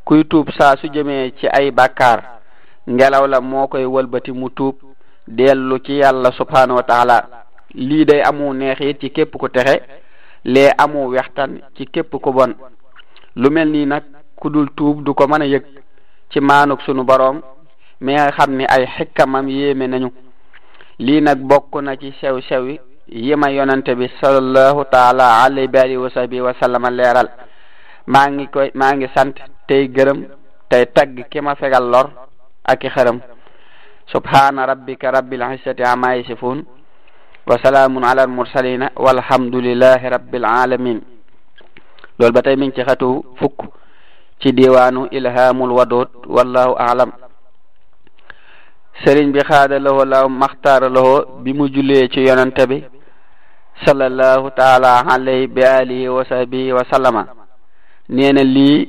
kuy 0.04 0.24
tuub 0.26 0.50
saa 0.58 0.76
su 0.78 0.88
jëmee 0.88 1.32
ci 1.40 1.48
ay 1.48 1.72
bàkkaar 1.72 2.20
ngelaw 2.90 3.28
la 3.28 3.40
moo 3.42 3.68
koy 3.68 3.86
walbati 3.86 4.32
mu 4.32 4.50
tuub 4.50 4.76
dellu 5.28 5.78
ci 5.86 5.98
yàlla 6.02 6.32
subhanahu 6.32 6.80
wa 6.80 7.24
lii 7.76 8.06
day 8.06 8.22
amu 8.24 8.54
neexit 8.54 9.00
ci 9.00 9.10
képp 9.12 9.36
ku 9.38 9.50
texe 9.50 9.80
lee 10.46 10.70
amu 10.78 11.08
wextan 11.10 11.62
ci 11.76 11.86
képp 11.86 12.12
ku 12.22 12.32
bon 12.32 12.54
lu 13.36 13.50
mel 13.50 13.68
nii 13.70 13.86
nag 13.86 14.04
kudul 14.36 14.68
tuub 14.76 15.04
du 15.04 15.14
ko 15.14 15.28
mën 15.28 15.42
a 15.42 15.46
yëg 15.46 15.64
ci 16.30 16.40
maanuk 16.40 16.82
sunu 16.82 17.04
boroom 17.04 17.42
mi 18.02 18.14
nga 18.14 18.32
xam 18.32 18.52
ni 18.56 18.66
ay 18.68 18.86
xikkamam 18.86 19.48
yéeme 19.50 19.88
nañu 19.88 20.10
lii 21.00 21.22
nag 21.22 21.40
bokk 21.40 21.82
na 21.82 21.96
ci 21.96 22.14
sew-sewi 22.20 22.80
yi 23.08 23.36
ma 23.36 23.50
yonante 23.50 23.96
bi 23.96 24.08
sallallahu 24.22 24.84
taala 24.92 25.44
alayhi 25.44 25.68
bi 25.68 25.80
alihi 25.80 25.98
wa 25.98 26.10
sahbi 26.10 26.42
leeral 26.92 27.30
maa 28.08 28.28
ngi 28.30 28.48
koy 28.48 28.70
maa 28.76 28.94
ngi 28.96 29.08
sant 29.16 29.34
tey 29.68 29.88
gërëm 29.88 30.26
tey 30.70 30.86
tagg 30.94 31.26
ki 31.32 31.42
ma 31.42 31.56
fegal 31.56 31.90
lor 31.90 32.10
aki 32.66 32.88
i 32.88 32.90
xërëm 32.90 33.20
subhaana 34.12 34.66
rabbika 34.66 35.12
rabbil 35.12 35.42
izzati 35.54 35.84
amma 35.84 36.16
yasifun 36.18 36.66
wa 37.46 37.60
salaamun 37.64 38.04
ala 38.08 38.22
almursalina 38.24 38.92
walhamdulillahi 38.96 40.08
rabbil 40.10 40.46
alamin 40.48 41.02
loolu 42.20 42.32
ba 42.34 42.40
tey 42.42 42.56
mi 42.56 42.68
ngi 42.72 42.76
ci 42.80 42.84
xatu 42.88 43.20
fukk 43.36 43.68
ci 44.40 44.54
diwaanu 44.56 45.12
ilhamul 45.12 45.76
wadood 45.76 46.08
wallahu 46.28 46.80
alam 46.80 47.12
sëriñ 49.04 49.34
bi 49.36 49.44
xaada 49.44 49.76
lahoo 49.80 50.06
laaw 50.08 50.30
maxtaara 50.30 50.88
lahoo 50.90 51.44
bi 51.44 51.52
mu 51.54 51.68
julee 51.68 52.08
ci 52.08 52.24
yonente 52.24 52.64
bi 52.68 52.80
sallallahu 53.86 54.56
taala 54.56 55.04
alay 55.04 55.48
bi 55.48 55.64
alihi 55.68 56.08
wa 56.08 56.24
sahbihi 56.24 56.72
wa 56.72 56.86
sallama 56.88 57.28
nee 58.10 58.32
lii 58.32 58.88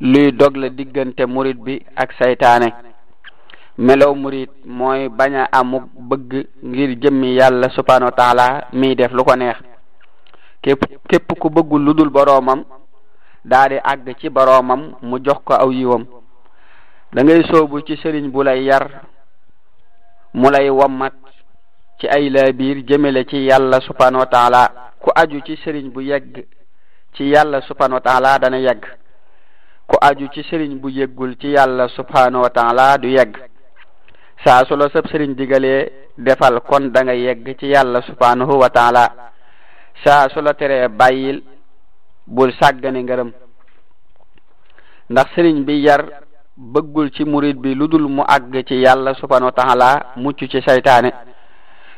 luy 0.00 0.30
diggante 0.70 1.26
murit 1.26 1.58
bi 1.58 1.82
ak 1.98 2.12
saytaane 2.18 2.89
melow 3.80 4.14
murit 4.14 4.50
mooy 4.66 5.08
bañ 5.08 5.34
a 5.36 5.48
amuk 5.52 5.88
bëgg 5.98 6.46
ngir 6.64 6.98
jëmmi 7.00 7.34
yàlla 7.36 7.70
subhanahu 7.70 8.12
wa 8.18 8.60
miy 8.74 8.94
def 8.94 9.12
lu 9.12 9.24
ko 9.24 9.34
neex 9.36 9.56
képp 10.62 10.84
képp 11.08 11.32
ku 11.38 11.48
bëggul 11.48 11.80
lu 11.84 11.94
dul 11.94 12.10
boroomam 12.10 12.62
daa 13.44 13.68
di 13.68 13.78
àgg 13.82 14.18
ci 14.20 14.28
boroomam 14.28 14.94
mu 15.00 15.16
jox 15.24 15.40
ko 15.44 15.54
aw 15.54 15.70
yiwam 15.72 16.04
dangay 17.12 17.38
ngay 17.40 17.48
soobu 17.50 17.80
ci 17.80 17.96
sëriñ 17.96 18.28
bu 18.30 18.42
lay 18.42 18.64
yar 18.64 18.84
mu 20.34 20.50
lay 20.50 20.68
wammat 20.70 21.14
ci 22.00 22.06
ay 22.06 22.28
laabiir 22.30 22.84
jëmele 22.86 23.24
ci 23.24 23.46
yàlla 23.46 23.80
subhanahu 23.80 24.24
aju 25.16 25.40
ci 25.46 25.56
sëriñ 25.56 25.88
bu 25.88 26.00
yegg 26.02 26.44
ci 27.16 27.30
yàlla 27.30 27.62
subhanahu 27.62 27.94
wa 27.96 28.00
taala 28.00 28.38
dana 28.38 28.58
ku 29.86 29.96
aju 30.00 30.28
ci 30.34 30.42
sëriñ 30.50 30.78
bu 30.78 30.88
yeggul 30.90 31.34
ci 31.40 31.48
yàlla 31.48 31.88
subhanahu 31.88 32.44
wa 32.44 32.98
du 33.00 33.08
yegg 33.08 33.48
saa 34.44 34.64
su 34.64 34.74
la 34.76 34.88
sab 34.90 35.06
sëriñ 35.10 35.34
digalee 35.34 35.82
defal 36.16 36.60
kon 36.68 36.88
da 36.92 37.00
nga 37.04 37.12
yegg 37.14 37.44
ci 37.58 37.66
yàlla 37.66 38.00
subhanahu 38.02 38.52
wa 38.62 38.70
taala 38.70 39.04
saa 40.04 40.28
su 40.32 40.40
la 40.40 40.54
teree 40.54 40.88
bàyyil 40.88 41.42
bul 42.26 42.50
sàggane 42.60 43.02
ngërëm 43.02 43.30
ndax 45.12 45.28
sëriñ 45.34 45.56
bi 45.66 45.80
yar 45.84 46.02
bëggul 46.72 47.10
ci 47.14 47.24
murid 47.24 47.58
bi 47.58 47.74
lu 47.74 47.86
dul 47.88 48.08
mu 48.08 48.22
àgg 48.22 48.64
ci 48.66 48.74
yàlla 48.80 49.12
subhanahu 49.14 49.50
wa 49.52 49.56
taala 49.60 49.88
mucc 50.16 50.48
ci 50.50 50.60
saytaane 50.66 51.10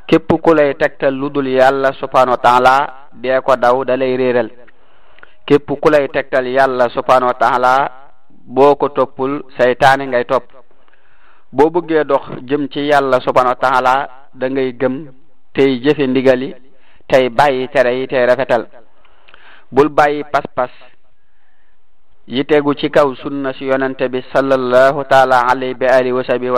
képp 0.07 0.33
ku 0.42 0.52
lay 0.52 0.74
tegtal 0.74 1.14
lu 1.14 1.28
dul 1.31 1.46
yàlla 1.46 1.92
subhanahu 1.92 2.37
wa 2.37 2.42
taala 2.42 2.74
dee 3.12 3.38
ko 3.46 3.55
daw 3.57 3.85
da 3.85 3.96
lay 3.96 4.16
réeral 4.16 4.50
képp 5.46 5.70
ku 5.81 5.88
lay 5.90 6.09
tegtal 6.09 6.46
yàlla 6.48 6.88
subhanahu 6.88 7.31
wa 7.33 7.38
taala 7.38 7.72
boo 8.28 8.74
ko 8.74 8.88
toppul 8.88 9.44
saytaane 9.61 10.07
ngay 10.09 10.24
topp 10.24 10.50
boo 11.55 11.71
bëggee 11.71 12.05
dox 12.09 12.25
jëm 12.49 12.67
ci 12.69 12.81
yàlla 12.88 13.21
subhanahu 13.21 13.55
wa 13.61 13.61
dangay 13.61 14.09
da 14.35 14.49
ngay 14.51 14.73
gëm 14.81 14.95
tey 15.53 15.81
jëfe 15.85 16.07
ndigal 16.09 16.43
tey 17.09 17.29
bàyyi 17.29 17.69
tere 17.69 17.91
yi 17.99 18.07
tey 18.09 18.27
rafetal 18.27 18.67
bul 19.71 19.88
bàyyi 19.88 20.25
pas-pas 20.33 20.71
yi 22.27 22.45
tegu 22.45 22.75
ci 22.75 22.91
kaw 22.91 23.15
sunna 23.17 23.53
si 23.53 23.65
yonente 23.67 24.09
bi 24.09 24.25
sallallahu 24.33 25.05
taala 25.09 25.41
alayhi 25.51 25.75
bi 25.75 25.87
alihi 25.87 26.12
wa 26.12 26.25
sahbihi 26.25 26.51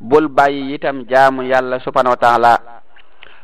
bul 0.00 0.28
bàyyi 0.28 0.74
itam 0.74 1.02
jaamu 1.04 1.42
yàlla 1.42 1.80
subhanahu 1.80 2.14
wa 2.14 2.16
taala 2.16 2.62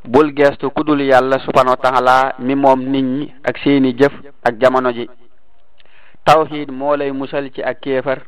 bul 0.04 0.32
geestu 0.32 0.70
kudul 0.70 1.00
yàlla 1.00 1.38
subhanahu 1.40 1.74
wa 1.82 2.32
mi 2.38 2.54
moom 2.54 2.80
nit 2.82 3.04
ñi 3.04 3.34
ak 3.42 3.58
seeni 3.64 3.92
jëf 3.92 4.12
ak 4.44 4.54
jamono 4.60 4.90
ji 4.92 5.10
tawhid 6.24 6.70
moo 6.70 6.94
lay 6.96 7.10
musal 7.10 7.50
ci 7.50 7.60
ak 7.62 7.80
kéefar 7.80 8.22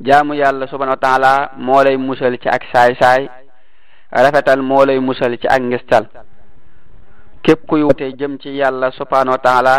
jaamu 0.00 0.34
yàlla 0.34 0.66
subhanahu 0.68 0.96
wa 1.00 1.04
taala 1.08 1.50
moo 1.56 1.82
lay 1.84 1.96
musal 1.96 2.36
ci 2.36 2.48
ak 2.48 2.68
saay-saay 2.74 3.28
rafetal 4.12 4.60
moo 4.62 4.84
lay 4.84 5.00
musal 5.00 5.36
ci 5.40 5.48
ak 5.48 5.60
ngistal 5.60 6.04
képp 7.42 7.66
kuy 7.66 7.82
wote 7.82 8.04
jëm 8.12 8.36
ci 8.38 8.56
yàlla 8.56 8.90
subhanahu 8.92 9.32
wa 9.40 9.42
taala 9.46 9.74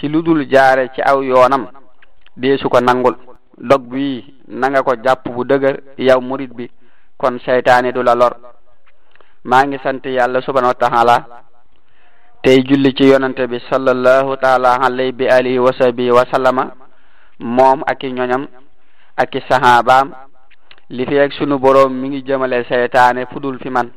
ci 0.00 0.08
lu 0.08 0.22
dul 0.22 0.48
jaare 0.48 0.88
ci 0.94 1.02
aw 1.04 1.20
yoonam 1.22 1.66
dee 2.36 2.56
su 2.56 2.68
ko 2.68 2.80
nangul 2.80 3.16
dog 3.60 3.82
bi 3.92 4.24
na 4.48 4.82
ko 4.82 4.94
jàpp 5.04 5.28
bu 5.28 5.44
dëgër 5.44 5.76
yow 5.98 6.20
murid 6.20 6.54
bi 6.56 6.70
kon 7.18 7.38
seytaane 7.44 7.92
du 7.92 8.02
la 8.02 8.14
lor 8.14 8.32
maa 9.44 9.64
ngi 9.66 9.78
sant 9.82 10.04
yàlla 10.04 10.40
subhanahu 10.40 10.72
wa 10.80 11.18
tey 12.42 12.62
julli 12.64 12.94
ci 12.94 13.04
yonante 13.04 13.44
bi 13.48 13.60
sallallahu 13.70 14.36
taala 14.40 14.78
alayhi 14.80 15.12
bi 15.12 15.28
alihi 15.28 15.58
wa 15.58 15.72
sahbihi 15.72 16.10
moom 17.40 17.82
ak 17.86 18.00
ñoñam 18.02 18.48
ak 19.20 19.30
i 19.34 19.40
saxaabaam 19.50 20.14
li 20.96 21.02
fi 21.08 21.18
ak 21.18 21.32
sunu 21.32 21.58
borom 21.58 21.92
mi 22.00 22.06
ngi 22.08 22.22
jëmale 22.26 22.62
seytaane 22.68 23.26
fudul 23.32 23.58
fi 23.58 23.68
man 23.70 23.90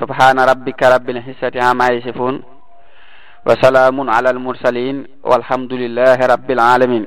subhana 0.00 0.46
rabbika 0.48 0.88
rabbil 0.90 1.20
hissati 1.26 1.60
amma 1.60 1.92
yasifun 1.92 2.40
wa 3.46 3.54
salaamun 3.60 4.08
ala 4.08 4.30
al 4.32 4.38
mursalin 4.40 5.04
walhamdulillahi 5.30 6.28
rabbil 6.32 6.60
alamin 6.64 7.04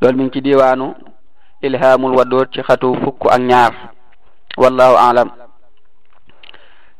loolu 0.00 0.16
mi 0.18 0.30
ci 0.30 0.40
diwaanu 0.42 0.92
ilhamul 1.62 2.16
wadood 2.20 2.52
ci 2.52 2.60
xatu 2.68 2.92
fukk 3.04 3.32
ak 3.32 3.40
ñaar 3.40 3.72
wallahu 4.60 4.96
alam 5.08 5.28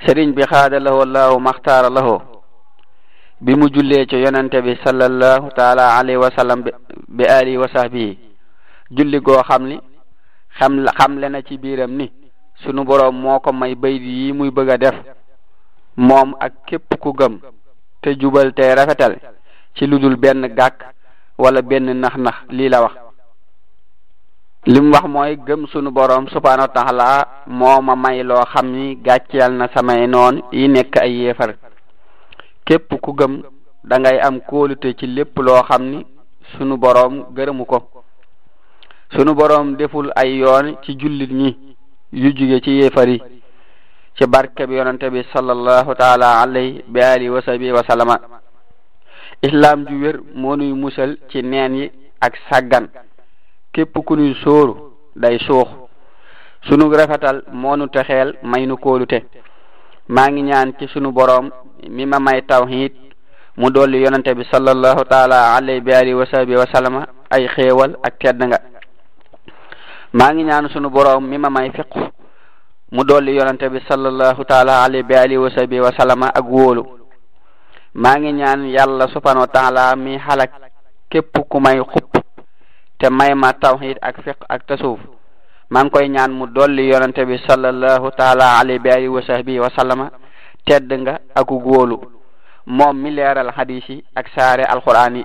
sëriñ 0.06 0.32
bi 0.32 0.48
xaada 0.48 0.80
lahoo 0.80 1.04
allahu 1.04 1.40
maxtaara 1.40 1.90
lahoo 1.90 2.18
bi 3.38 3.52
mu 3.54 3.68
jullee 3.68 4.06
ci 4.08 4.16
yonente 4.16 4.62
bi 4.64 4.78
sallallahu 4.84 5.52
taala 5.52 5.98
alayhi 6.00 6.16
wa 6.24 6.30
sallam 6.32 6.64
bi 7.08 7.24
alihi 7.28 7.60
wa 7.60 7.68
sahbihi 7.68 8.31
julli 8.92 9.18
goo 9.24 9.42
xam 9.48 9.64
ni 9.66 9.76
xam 10.58 10.86
xamle 10.98 11.28
na 11.28 11.40
ci 11.42 11.56
biiram 11.58 11.90
ni 11.96 12.12
sunu 12.62 12.84
boroom 12.84 13.16
moo 13.22 13.38
ko 13.40 13.52
may 13.52 13.74
bayt 13.74 14.02
yi 14.02 14.32
muy 14.32 14.50
bëgg 14.50 14.70
a 14.70 14.76
def 14.78 14.96
moom 15.96 16.34
ak 16.40 16.52
képp 16.66 16.94
ku 17.00 17.12
gëm 17.12 17.38
te 18.02 18.14
jubal 18.20 18.52
te 18.52 18.74
rafetal 18.74 19.14
ci 19.74 19.86
lu 19.86 19.98
dul 19.98 20.16
benn 20.16 20.44
gàkk 20.58 20.76
walla 21.38 21.62
benn 21.62 21.92
nax-nax 22.00 22.36
lii 22.50 22.68
la 22.68 22.80
wax 22.82 22.94
li 24.66 24.80
wax 24.92 25.04
mooy 25.08 25.36
gëm 25.36 25.66
sunu 25.72 25.90
boroom 25.90 26.28
subhaanahu 26.28 26.68
wa 26.68 26.74
taala 26.74 27.08
moo 27.46 27.80
ma 27.80 27.94
may 27.96 28.22
loo 28.22 28.44
xam 28.52 28.66
ni 28.72 28.94
gàcceel 28.96 29.52
na 29.56 29.68
samay 29.74 30.06
noon 30.06 30.42
yi 30.52 30.68
nekk 30.68 30.96
ay 31.00 31.12
yéefar 31.16 31.54
képp 32.66 32.90
ku 33.00 33.12
gëm 33.14 33.40
dangay 33.84 34.18
am 34.20 34.40
kóolute 34.40 34.92
ci 34.98 35.06
lépp 35.06 35.38
loo 35.38 35.62
xam 35.62 35.82
ni 35.90 36.06
sunu 36.52 36.76
boroom 36.76 37.24
gërëmu 37.34 37.64
ko 37.64 37.91
sunu 39.14 39.34
boroom 39.36 39.76
deful 39.76 40.08
ay 40.16 40.38
yoon 40.40 40.76
ci 40.84 40.96
jullit 40.98 41.28
ñi 41.30 41.52
yu 42.12 42.30
juge 42.36 42.60
ci 42.64 42.70
yéefar 42.80 43.08
yi 43.08 43.18
ci 44.16 44.24
barke 44.26 44.64
bi 44.66 44.74
yonante 44.76 45.10
bi 45.10 45.22
sallallahu 45.34 45.92
taala 45.94 46.40
alayhi 46.40 46.82
bi 46.88 47.00
alihi 47.00 47.28
wa 47.30 47.42
sahbi 47.42 47.70
islam 49.42 49.84
ju 49.86 49.94
wér 50.00 50.16
moo 50.34 50.56
nuy 50.56 50.72
musal 50.72 51.18
ci 51.30 51.42
neen 51.42 51.74
yi 51.74 51.90
ak 52.22 52.36
sàggan 52.50 52.86
képp 53.72 53.92
ku 54.04 54.16
nuy 54.16 54.34
sóoru 54.42 54.92
day 55.14 55.38
suux 55.40 55.68
sunu 56.62 56.90
rafetal 56.90 57.42
moo 57.52 57.76
nu 57.76 57.88
texeel 57.88 58.34
may 58.42 58.64
nu 58.66 58.76
kóolute 58.78 59.22
maa 60.08 60.30
ngi 60.30 60.42
ñaan 60.42 60.72
ci 60.78 60.86
sunu 60.88 61.12
boroom 61.12 61.50
mi 61.90 62.06
ma 62.06 62.18
may 62.18 62.42
taw 62.48 62.62
tawhid 62.64 62.92
mu 63.58 63.68
dolli 63.70 63.98
yonante 64.02 64.32
bi 64.34 64.44
sallallahu 64.50 65.04
taala 65.08 65.54
alayhi 65.56 65.80
bi 65.82 65.92
alihi 65.92 66.14
wa 66.14 66.64
ay 67.30 67.46
xewal 67.48 67.96
ak 68.02 68.18
tedd 68.18 68.40
maa 70.12 70.32
ngi 70.32 70.44
ñaan 70.44 70.68
sunu 70.68 70.90
boroom 70.90 71.24
mi 71.26 71.38
ma 71.38 71.48
may 71.48 71.70
fiq 71.70 71.88
mu 72.92 73.02
dolli 73.04 73.36
yonante 73.36 73.68
bi 73.70 73.80
sallallahu 73.88 74.44
taala 74.44 74.84
bi 75.02 75.14
alihi 75.16 75.38
wa 75.38 75.50
sahbi 75.50 75.78
ak 75.80 76.44
wóolu 76.44 76.84
maa 77.94 78.16
ngi 78.20 78.32
ñaan 78.32 78.68
yàlla 78.68 79.08
subhanahu 79.08 79.48
wa 79.48 79.48
taala 79.52 79.96
mi 79.96 80.18
xalak 80.20 80.52
képp 81.08 81.32
ku 81.48 81.58
may 81.60 81.80
xupp 81.80 82.12
te 83.00 83.08
may 83.10 83.32
ma 83.34 83.52
tawhid 83.54 83.96
ak 84.02 84.20
fiq 84.22 84.36
ak 84.48 84.66
tasawuf 84.66 85.00
maa 85.70 85.84
ngi 85.84 85.90
koy 85.90 86.08
ñaan 86.08 86.30
mu 86.32 86.46
dolli 86.46 86.90
yonante 86.92 87.24
bi 87.24 87.40
sallallahu 87.48 88.10
taala 88.12 88.58
alayhi 88.60 88.80
bi 88.80 88.90
alihi 88.90 89.08
wa 89.08 89.22
sahbi 89.22 89.58
wa 89.60 89.70
sallama 89.74 90.10
tedd 90.64 90.92
nga 90.92 91.20
ak 91.34 91.50
wóolu 91.50 91.96
moom 92.66 92.96
mi 93.00 93.10
leeral 93.10 93.48
ak 93.48 94.26
saare 94.36 94.64
alquran 94.68 95.16
yi 95.16 95.24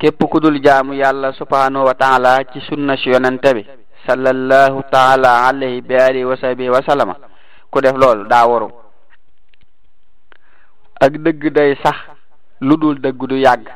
képp 0.00 0.20
ku 0.30 0.38
dul 0.40 0.56
jaamu 0.64 0.94
yàlla 0.96 1.30
subhanahu 1.34 1.84
wa 1.84 2.38
ci 2.52 2.60
sunna 2.68 2.96
si 2.96 3.10
yonente 3.10 3.50
taala 4.90 5.46
alayhi 5.48 5.82
bi 5.82 5.94
alihi 5.94 6.24
wa 6.24 6.36
sahbihi 6.36 6.70
ku 7.70 7.80
def 7.80 7.92
lool 7.92 8.24
daa 8.26 8.46
waru 8.48 8.68
ak 11.00 11.12
dëgg 11.24 11.50
day 11.52 11.76
sax 11.84 11.96
lu 12.62 12.76
dul 12.80 12.96
dëgg 12.98 13.26
du 13.28 13.36
yàgg 13.36 13.68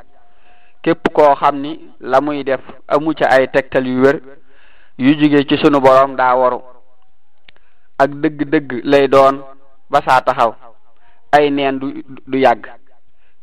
képp 0.83 1.13
koo 1.13 1.35
xam 1.37 1.61
ni 1.61 1.91
la 2.01 2.21
muy 2.23 2.43
def 2.45 2.63
amu 2.89 3.13
ca 3.13 3.27
ay 3.29 3.47
tegtal 3.53 3.87
yu 3.87 4.01
wér 4.01 4.17
yu 4.97 5.13
jóge 5.21 5.45
ci 5.47 5.59
sunu 5.61 5.79
boroom 5.81 6.17
da 6.17 6.35
waru 6.35 6.61
ak 7.99 8.09
dëgg-dëgg 8.11 8.81
lay 8.85 9.09
doon 9.09 9.45
ba 9.91 10.01
taxaw 10.01 10.55
ay 11.33 11.51
neen 11.51 11.79
du 11.79 11.93
du 12.33 12.39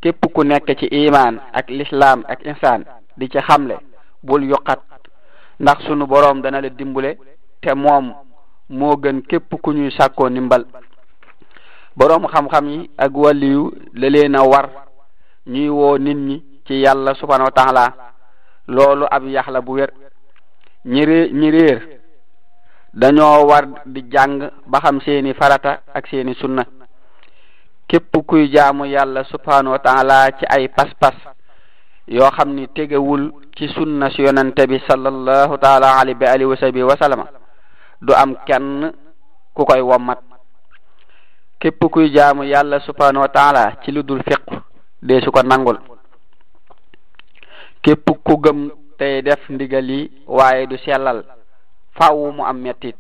képp 0.02 0.26
ku 0.34 0.42
nekk 0.44 0.66
ci 0.80 0.88
imaan 0.92 1.36
ak 1.54 1.70
lislaam 1.70 2.24
ak 2.28 2.40
insaan 2.44 2.82
di 3.18 3.30
ci 3.30 3.38
xamle 3.48 3.76
bul 4.26 4.42
yuqat 4.44 4.82
ndax 5.62 5.80
sunu 5.86 6.06
boroom 6.10 6.42
dana 6.42 6.62
la 6.62 6.70
dimbule 6.70 7.18
te 7.62 7.74
moom 7.76 8.14
moo 8.70 8.98
gën 8.98 9.22
képp 9.30 9.52
ku 9.62 9.72
ñuy 9.72 9.92
sàkkoo 9.92 10.30
ndimbal 10.30 10.66
boroom 11.96 12.28
xam-xam 12.34 12.68
yi 12.68 12.90
ak 12.98 13.14
wàlliyu 13.16 13.72
la 13.94 14.10
leen 14.10 14.36
a 14.36 14.44
war 14.44 14.68
ñuy 15.46 15.70
woo 15.70 15.98
nit 16.00 16.18
ñi 16.18 16.36
ci 16.66 16.74
yàlla 16.82 17.14
subhanahu 17.14 17.50
wa 17.50 17.52
taala 17.56 17.94
loolu 18.68 19.06
ab 19.12 19.24
yax 19.28 19.48
bu 19.66 19.72
wér 19.74 19.92
ñi 20.86 21.30
ñi 21.40 21.52
réer 21.52 21.80
dañoo 22.94 23.46
war 23.50 23.66
di 23.86 24.02
jàng 24.12 24.50
ba 24.68 24.80
xam 24.82 25.00
seeni 25.02 25.34
farata 25.34 25.82
ak 25.94 26.08
seeni 26.08 26.34
sunna 26.34 26.64
képp 27.92 28.14
kuy 28.26 28.50
jaamu 28.52 28.84
yàlla 28.86 29.24
subhanahu 29.26 29.76
wa 29.76 30.32
ci 30.40 30.46
ay 30.48 30.68
pas-pas 30.70 31.16
yoo 32.08 32.30
xam 32.38 32.54
ni 32.56 32.68
tegewul 32.70 33.32
ci 33.58 33.68
sunna 33.68 34.10
si 34.10 34.22
yonente 34.22 34.66
bi 34.68 34.80
sallallahu 34.88 35.58
taala 35.58 36.00
alayhi 36.00 36.16
bi 36.20 36.26
alihi 36.26 36.46
wa 36.48 36.56
sahbihi 36.56 36.86
du 38.02 38.14
am 38.14 38.36
kenn 38.48 38.94
ku 39.54 39.66
koy 39.66 39.82
wommat 39.82 40.20
képp 41.60 41.80
kuy 41.92 42.10
jamu 42.16 42.44
yàlla 42.44 42.80
subhanahu 42.80 43.26
wa 43.28 43.72
ci 43.84 43.92
lu 43.92 44.04
dul 44.04 44.24
fiq 44.24 44.44
dee 45.04 45.20
su 45.22 45.30
nangul 45.44 45.78
képp 47.82 48.08
ku 48.24 48.36
gëm 48.44 48.72
tey 48.98 49.22
def 49.22 49.50
ndigal 49.50 49.90
yi 49.92 50.10
waaye 50.28 50.68
du 50.68 50.78
sellal 50.78 51.26
faaw 52.00 52.42
am 52.46 52.58
mettit 52.62 52.96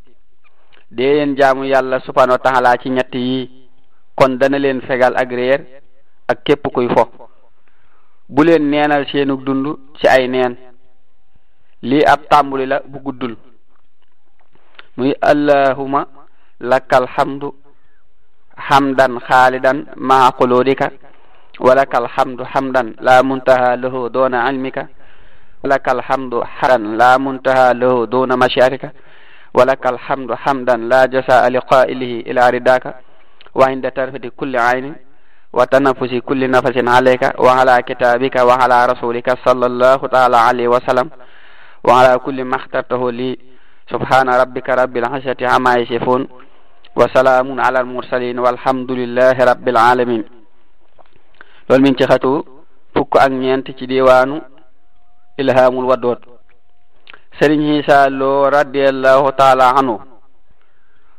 dee 0.92 1.14
leen 1.26 1.36
yàlla 1.70 2.00
subhanahu 2.02 2.38
wa 2.44 2.78
ci 2.78 2.90
ñett 2.90 3.16
yi 3.16 3.61
kon 4.22 4.38
dana 4.38 4.58
leen 4.62 4.80
fegal 4.86 5.18
ak 5.18 5.30
réer 5.34 5.62
ak 6.32 6.38
képp 6.46 6.64
kuy 6.74 6.88
fo 6.96 7.04
bu 8.34 8.42
leen 8.46 8.64
neenal 8.72 9.04
seenu 9.12 9.36
dund 9.46 9.66
ci 10.00 10.06
ay 10.08 10.28
neen 10.28 10.54
lii 11.90 12.04
ab 12.14 12.22
tàmbuli 12.30 12.66
la 12.72 12.78
bu 12.92 12.98
guddul 13.06 13.34
muy 14.98 15.12
allahuma 15.32 16.02
lakal 16.72 17.08
hamdu 17.16 17.48
hamdan 18.70 19.14
xaalidan 19.28 19.78
maa 20.10 20.30
xulóodika 20.40 20.88
ولك 21.68 21.94
الحمد 22.04 22.40
حمدا 22.54 22.82
لا 23.08 23.22
منتهى 23.22 23.72
له 23.84 23.96
دون 24.16 24.34
علمك 24.36 24.78
ولك 25.64 25.86
الحمد 25.96 26.34
حرا 26.58 26.78
لا 27.02 27.12
منتهى 27.18 27.68
له 27.82 28.06
دون 28.14 28.30
مشارك 28.44 28.84
ولك 29.58 29.84
الحمد 29.94 30.30
حمدا 30.44 30.76
لا 30.92 31.02
جزاء 31.14 31.44
لقائله 31.56 32.12
إلى 32.30 32.42
رداك 32.56 32.86
وعند 33.56 33.92
ترفد 33.98 34.26
كل 34.40 34.54
عين 34.66 34.96
وتنفس 35.54 36.12
كل 36.28 36.42
نفس 36.56 36.78
عليك 36.96 37.24
وعلى 37.46 37.76
كتابك 37.90 38.36
وعلى 38.48 38.78
رسولك 38.92 39.28
صلى 39.50 39.66
الله 39.72 39.96
تعالى 40.14 40.38
عليه 40.48 40.68
وسلم 40.68 41.08
وعلى 41.88 42.14
كل 42.26 42.38
ما 42.50 42.56
اخترته 42.62 43.02
لي 43.20 43.30
سبحان 43.94 44.28
ربك 44.42 44.68
رب 44.82 44.94
العزة 44.98 45.38
عما 45.52 45.72
يصفون 45.82 46.22
وسلام 47.00 47.48
على 47.66 47.80
المرسلين 47.84 48.40
والحمد 48.40 48.90
لله 49.02 49.32
رب 49.52 49.66
العالمين 49.74 50.22
لول 51.70 51.82
من 51.86 51.94
ci 52.00 52.06
فك 52.12 52.24
fukk 52.96 53.16
ak 53.24 53.32
ñeent 53.32 53.68
ci 53.80 53.84
diwaanu 53.92 54.36
ilhamul 55.42 55.88
wadood 55.92 56.20
sëriñ 57.40 57.80
Issa 57.80 58.10
Lo 58.12 58.50
radiallahu 58.52 59.32
taala 59.40 59.72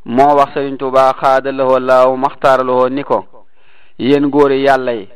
moo 0.05 0.35
wax 0.37 0.55
Sëriñ 0.55 0.77
Tuubaa 0.77 1.12
xaadalawoo 1.21 1.79
laaw 1.79 2.17
maxtaaralawoo 2.17 2.88
ni 2.91 3.05
ko 3.05 3.47
yéen 3.99 4.27
góori 4.31 4.62
yàlla 4.65 4.93
yi 4.95 5.09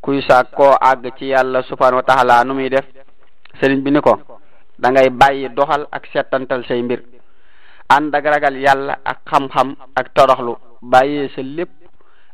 kuy 0.00 0.22
saak 0.28 0.50
koo 0.54 0.70
àgg 0.80 1.10
ci 1.18 1.26
yàlla 1.28 1.62
subhaanahu 1.62 2.02
wa 2.06 2.44
nu 2.44 2.54
muy 2.54 2.68
def 2.70 2.86
sëriñ 3.60 3.82
bi 3.82 3.90
ni 3.90 4.00
ko 4.00 4.16
dangay 4.78 5.10
bàyyi 5.10 5.48
doxal 5.48 5.86
ak 5.90 6.06
setantal 6.12 6.64
say 6.66 6.80
mbir 6.82 7.02
ànd 7.88 8.14
ak 8.14 8.24
ragal 8.24 8.56
yàlla 8.56 8.98
ak 9.04 9.18
xam-xam 9.30 9.74
ak 9.96 10.14
toroxlu 10.14 10.56
bàyyee 10.82 11.28
sa 11.34 11.42
lépp 11.42 11.70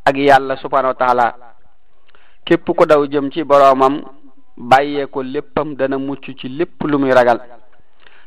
ak 0.05 0.17
yàlla 0.17 0.57
subhaanahu 0.57 0.95
wa 1.01 1.33
képp 2.45 2.71
ko 2.77 2.85
daw 2.85 3.07
jëm 3.07 3.31
ci 3.33 3.43
boroomam 3.45 4.03
bàyyee 4.59 5.07
ko 5.07 5.23
léppam 5.23 5.75
dana 5.77 5.97
mucc 5.99 6.29
ci 6.39 6.49
lépp 6.49 6.83
lu 6.85 6.99
muy 6.99 7.11
ragal 7.13 7.41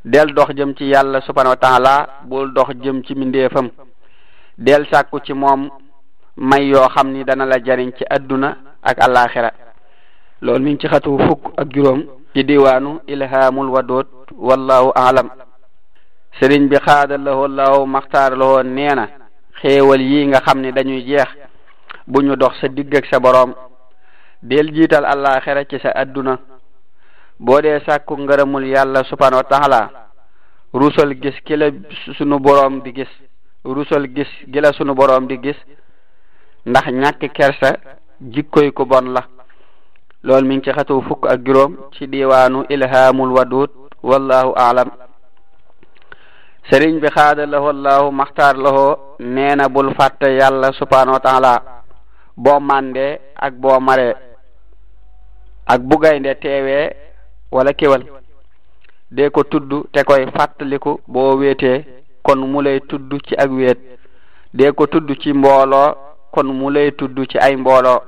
del 0.05 0.33
dox 0.35 0.49
jëm 0.53 0.73
ci 0.75 0.85
yàlla 0.87 1.21
subhanahu 1.21 1.55
wa 1.55 1.55
taala 1.55 2.07
bul 2.27 2.51
dox 2.51 2.75
jëm 2.83 3.03
ci 3.05 3.15
mindeefam 3.15 3.69
del 4.57 4.85
sàkku 4.91 5.19
ci 5.23 5.33
moom 5.33 5.69
may 6.35 6.67
yoo 6.67 6.89
xam 6.89 7.11
ni 7.13 7.23
dana 7.23 7.45
la 7.45 7.59
jariñ 7.63 7.91
ci 7.97 8.03
adduna 8.09 8.57
ak 8.81 8.99
alaxira 9.01 9.51
loolu 10.41 10.63
mi 10.63 10.71
ngi 10.71 10.79
ci 10.81 10.87
xatu 10.87 11.17
fukk 11.19 11.53
ak 11.57 11.71
juróom 11.73 12.03
ci 12.35 12.43
diwaanu 12.43 12.99
ilhaamul 13.07 13.69
wadoot 13.69 14.07
wallahu 14.37 14.91
alam 14.95 15.29
sëriñ 16.39 16.67
bi 16.67 16.75
xaada 16.85 17.17
lahoo 17.17 17.47
law 17.47 17.85
maxtaar 17.85 18.35
lahoo 18.35 18.61
nee 18.63 18.93
na 18.93 19.07
yi 19.63 20.27
nga 20.27 20.41
xam 20.43 20.59
ni 20.59 20.71
dañuy 20.73 21.03
jeex 21.05 21.29
bu 22.07 22.21
ñu 22.21 22.35
dox 22.35 22.59
sa 22.59 22.67
digg 22.67 22.93
ak 22.93 23.05
sa 23.05 23.19
boroom 23.19 23.53
del 24.41 24.73
jiital 24.75 25.05
alaxira 25.05 25.63
ci 25.63 25.79
sa 25.79 25.91
adduna 25.95 26.37
boo 27.39 27.61
dee 27.61 27.79
sàkku 27.85 28.17
ngërëmul 28.17 28.65
yàlla 28.73 29.03
subhanahu 29.03 29.41
wa 29.43 29.49
taala 29.49 31.11
gis 31.21 31.35
ki 31.45 31.53
sunu 32.17 32.39
boroom 32.39 32.81
di 32.81 32.93
gis 32.93 34.37
la 34.53 34.73
sunu 34.73 34.93
boroom 34.93 35.27
di 35.27 35.37
gis 35.41 35.57
ndax 36.65 36.85
ñàkk 36.91 37.25
kersa 37.33 37.77
jikkoy 38.21 38.71
ku 38.71 38.85
bon 38.85 39.05
la 39.15 39.21
loolu 40.23 40.47
mi 40.47 40.55
ngi 40.57 40.63
ci 40.63 40.71
xatu 40.71 41.01
fukk 41.01 41.25
ak 41.27 41.41
juróom 41.45 41.77
ci 41.91 42.07
diiwaanu 42.07 42.65
ilhaamul 42.69 43.31
wadud 43.35 43.69
wallahu 44.03 44.53
alam 44.55 44.89
sëriñ 46.69 46.99
bi 47.01 47.07
xaada 47.09 47.45
lahoo 47.45 47.69
allahu 47.69 48.11
maxtaar 48.11 48.55
lahoo 48.57 49.15
nee 49.19 49.55
na 49.55 49.67
bul 49.69 49.93
fàtte 49.95 50.27
yàlla 50.31 50.71
subhanahu 50.71 51.17
wa 51.25 51.63
boo 52.37 52.59
màndee 52.59 53.19
ak 53.35 53.53
boo 53.55 53.79
maree 53.79 54.15
ak 55.65 55.81
bu 55.81 55.97
gaynde 55.99 56.31
teewee 56.41 57.12
wala 57.53 57.69
kewal 57.77 58.01
de 59.13 59.29
ko 59.29 59.43
tudd 59.45 59.73
te 59.93 60.01
koye 60.03 60.25
fattaliku 60.35 60.97
bo 61.07 61.23
wiyete 61.37 61.71
kon 62.25 62.41
mulay 62.51 62.79
tudd 62.89 63.11
ci 63.27 63.35
ak 63.37 63.49
weet 63.53 63.79
de 64.57 64.71
ko 64.73 64.87
tudd 64.89 65.11
ci 65.21 65.29
mboolo 65.33 65.81
kon 66.33 66.49
mulay 66.53 66.89
tudd 66.97 67.17
ci 67.29 67.37
ay 67.37 67.53
mboolo 67.57 68.01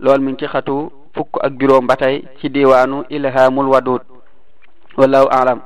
lool 0.00 0.20
min 0.24 0.38
ci 0.40 0.48
xatu 0.48 0.76
fukk 1.14 1.36
ak 1.44 1.52
juróom 1.60 1.86
ba 1.86 1.96
tey 1.96 2.24
ci 2.40 2.48
diwaanu 2.50 3.02
ilhamul 3.10 3.68
wadud 3.68 4.00
wallahu 4.96 5.28
alam 5.30 5.60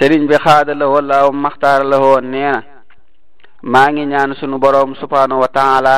sëriñ 0.00 0.26
bi 0.26 0.34
xaada 0.44 0.74
la 0.74 0.86
wallahu 0.88 1.32
maxtaar 1.32 1.84
la 1.84 1.98
woo 2.00 2.20
nee 2.20 2.42
na 2.50 2.62
maa 3.62 3.90
ngi 3.92 4.04
ñaan 4.06 4.34
sunu 4.34 4.58
boroom 4.58 4.94
subhanahu 4.96 5.40
wa 5.40 5.48
taala 5.48 5.94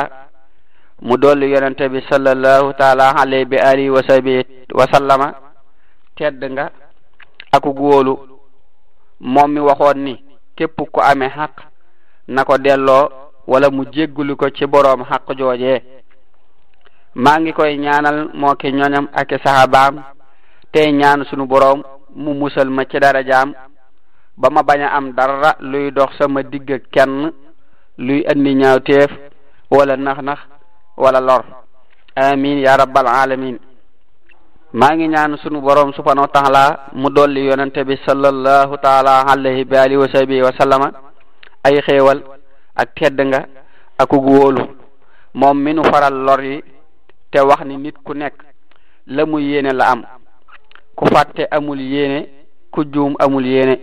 mu 1.01 1.17
dolli 1.17 1.49
yonente 1.51 1.89
bi 1.89 2.01
sallallahu 2.09 2.73
taala 2.77 3.09
alayhi 3.17 3.45
bi 3.45 3.57
alihi 3.57 3.89
wa 3.89 4.03
sabi 4.07 4.45
wa 4.77 4.85
sallama 4.93 5.44
tedd 6.15 6.39
nga 6.51 6.71
akug 7.55 7.75
wóolu 7.79 8.13
moom 9.19 9.49
mi 9.53 9.59
waxoon 9.67 9.97
ni 10.05 10.13
képp 10.55 10.75
ku 10.93 10.99
amee 11.11 11.33
xaq 11.37 11.53
na 12.33 12.41
ko 12.47 12.55
delloo 12.65 13.03
wala 13.51 13.67
mu 13.75 13.83
jéggulu 13.93 14.35
ko 14.39 14.45
ci 14.55 14.65
boroom 14.71 15.01
xaq 15.09 15.23
joojee 15.39 15.77
maa 17.23 17.39
ngi 17.41 17.51
koy 17.57 17.71
ñaanal 17.83 18.17
moo 18.39 18.55
ki 18.59 18.67
ñoñam 18.77 19.07
ak 19.19 19.29
sahabaam 19.43 19.95
tey 20.73 20.87
ñaan 20.99 21.23
sunu 21.29 21.45
boroom 21.51 21.79
mu 22.23 22.31
musal 22.39 22.69
ma 22.75 22.83
ci 22.89 22.97
dara 22.99 23.23
darajaam 23.23 23.49
ba 24.39 24.47
ma 24.53 24.61
bañ 24.67 24.81
a 24.83 24.87
am 24.97 25.07
dara 25.17 25.51
luy 25.71 25.87
dox 25.97 26.09
sama 26.17 26.41
digg 26.51 26.67
kenn 26.93 27.13
luy 28.05 28.19
andi 28.31 28.51
ñaawteef 28.59 29.11
wala 29.75 29.95
nax-nax 30.05 30.39
wala 31.03 31.19
lor 31.27 31.43
amin 32.15 32.57
ya 32.65 32.77
rabbal 32.77 33.07
alamin 33.07 33.59
maa 34.73 34.95
ngi 34.95 35.07
ñaan 35.07 35.37
sunu 35.37 35.61
borom 35.61 35.93
subhanahu 35.93 36.25
wa 36.27 36.27
taala 36.33 36.63
mu 36.95 37.09
dolli 37.09 37.45
yonente 37.45 37.83
bi 37.85 37.97
sallallahu 38.05 38.73
taala 38.81 39.21
alayhi 39.29 39.65
bi 39.65 39.75
alihi 39.77 39.97
wa 40.01 40.07
sahbihi 40.09 40.41
ay 41.63 41.75
xéewal 41.85 42.23
ak 42.75 42.89
tedd 42.95 43.21
ak 43.97 44.09
ug 44.13 44.25
wóolu 44.25 44.65
moom 45.33 45.57
mi 45.61 45.73
nu 45.73 45.83
faral 45.83 46.13
lor 46.13 46.41
yi 46.41 46.63
te 47.31 47.39
wax 47.41 47.61
ni 47.65 47.77
nit 47.77 47.95
ku 48.03 48.13
nekk 48.13 48.33
la 49.07 49.25
mu 49.25 49.37
yéene 49.39 49.71
la 49.73 49.85
am 49.91 50.01
ku 50.95 51.05
fàtte 51.07 51.45
amul 51.51 51.79
yéene 51.79 52.19
ku 52.71 52.83
juum 52.85 53.15
amul 53.21 53.45
yéene 53.45 53.79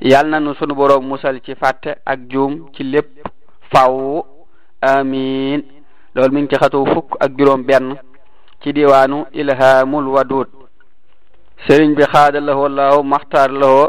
yal 0.00 0.28
na 0.30 0.38
nu 0.40 0.54
sunu 0.54 0.74
borom 0.74 1.04
musal 1.06 1.40
ci 1.44 1.54
fàtte 1.54 1.96
ak 2.06 2.20
juum 2.30 2.68
ci 2.74 2.82
lépp 2.84 3.18
faw 3.70 4.22
amin 4.80 5.62
loolu 6.14 6.32
mi 6.32 6.40
ngi 6.42 6.54
ci 6.54 6.60
xatu 6.60 6.86
fukk 6.86 7.16
ak 7.20 7.34
juróom 7.36 7.64
benn 7.66 7.98
ci 8.60 8.72
diwaanu 8.76 9.26
ilhaamul 9.40 10.06
wadud 10.14 10.48
sëriñ 11.66 11.90
bi 11.96 12.02
xaada 12.12 12.38
lahoo 12.46 12.68
laaw 12.76 12.98
maxtaar 13.12 13.50
lahoo 13.52 13.88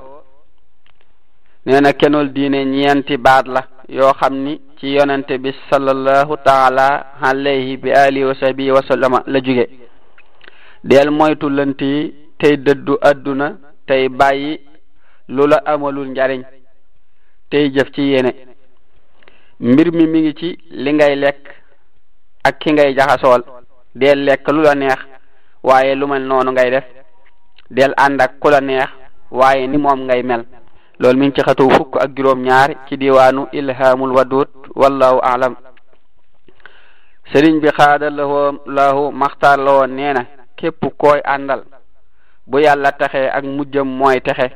nee 1.66 1.82
na 1.84 1.92
diine 2.36 2.60
ñeenti 2.76 3.16
baat 3.26 3.46
la 3.56 3.62
yoo 3.98 4.14
xam 4.20 4.34
ni 4.46 4.54
ci 4.78 4.86
yonente 4.96 5.34
bi 5.44 5.52
sallallahu 5.72 6.34
taala 6.46 6.88
alayhi 7.22 7.78
bi 7.78 7.90
alihi 7.92 8.26
wa 8.26 8.36
sahbihi 8.36 8.72
la 9.34 9.40
jóge 9.48 9.66
del 10.84 11.10
moytu 11.12 11.50
lënt 11.50 11.82
yi 11.82 12.00
tey 12.40 12.56
dëddu 12.66 12.94
adduna 13.10 13.48
tey 13.88 14.08
bàyyi 14.10 14.54
lu 15.30 15.48
la 15.48 15.58
amalul 15.74 16.08
njariñ 16.10 16.42
tey 17.50 17.70
jëf 17.76 17.92
ci 17.96 18.02
yéene 18.02 18.32
mbir 19.60 19.92
mi 19.92 20.06
mi 20.08 20.20
ngi 20.22 20.34
ci 20.40 20.50
li 20.84 20.94
ngay 20.94 21.16
lekk 21.16 21.42
ak 22.48 22.60
ki 22.60 22.70
ngay 22.72 22.94
jaxasool 22.98 23.42
del 23.96 24.26
lekk 24.26 24.46
lu 24.52 24.62
la 24.62 24.76
neex 24.76 25.00
waaye 25.64 25.96
lu 25.96 26.08
mel 26.08 26.22
noonu 26.24 26.52
ngay 26.52 26.70
def 26.72 26.86
del 27.70 27.94
ànd 27.98 28.22
ak 28.22 28.40
ku 28.40 28.50
la 28.50 28.60
neex 28.62 28.88
waaye 29.32 29.68
ni 29.68 29.78
moom 29.78 30.04
ngay 30.06 30.24
mel 30.24 30.44
loolu 31.00 31.18
min 31.20 31.34
ci 31.34 31.42
xatu 31.42 31.70
fukk 31.70 31.96
ak 31.98 32.10
juróom 32.16 32.42
ñaar 32.46 32.70
ci 32.88 32.98
diwaanu 32.98 33.48
ilhamul 33.52 34.14
wadud 34.18 34.48
wallahu 34.76 35.20
alam 35.24 35.56
sëriñ 37.34 37.60
bi 37.62 37.70
xaada 37.70 38.10
lahu 38.68 39.12
maxtaar 39.12 39.58
la 39.60 39.72
woon 39.72 39.92
nee 39.96 40.14
na 40.14 40.26
képp 40.56 40.86
koy 40.98 41.20
àndal 41.26 41.64
bu 42.46 42.60
yàlla 42.60 42.92
taxee 42.92 43.28
ak 43.30 43.44
mujjam 43.44 43.88
mooy 43.88 44.22
texe 44.22 44.52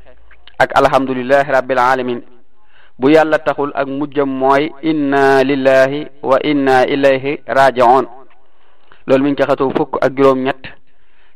ak 0.59 0.69
alhamdulillahi 0.79 1.51
rabbil 1.51 1.79
alamin 1.79 2.21
bu 2.99 3.09
yàlla 3.09 3.37
taxul 3.39 3.71
ak 3.75 3.87
mujjam 3.87 4.29
mooy 4.29 4.71
inna 4.83 5.43
lillahi 5.43 6.07
wa 6.21 6.37
inna 6.43 6.85
ilayhi 6.85 7.41
raji'un 7.47 8.22
loolu 9.07 9.23
mi 9.23 9.31
ngi 9.31 9.41
ci 9.43 9.47
xatu 9.47 9.69
fukk 9.75 9.97
ak 10.01 10.11
juróom-ñett 10.15 10.63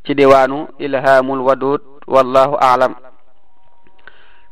ci 0.05 0.13
diwaanu 0.15 0.68
ilhaamul 0.80 1.41
wadud 1.41 1.82
wallahu 2.07 2.55
aalam 2.61 2.95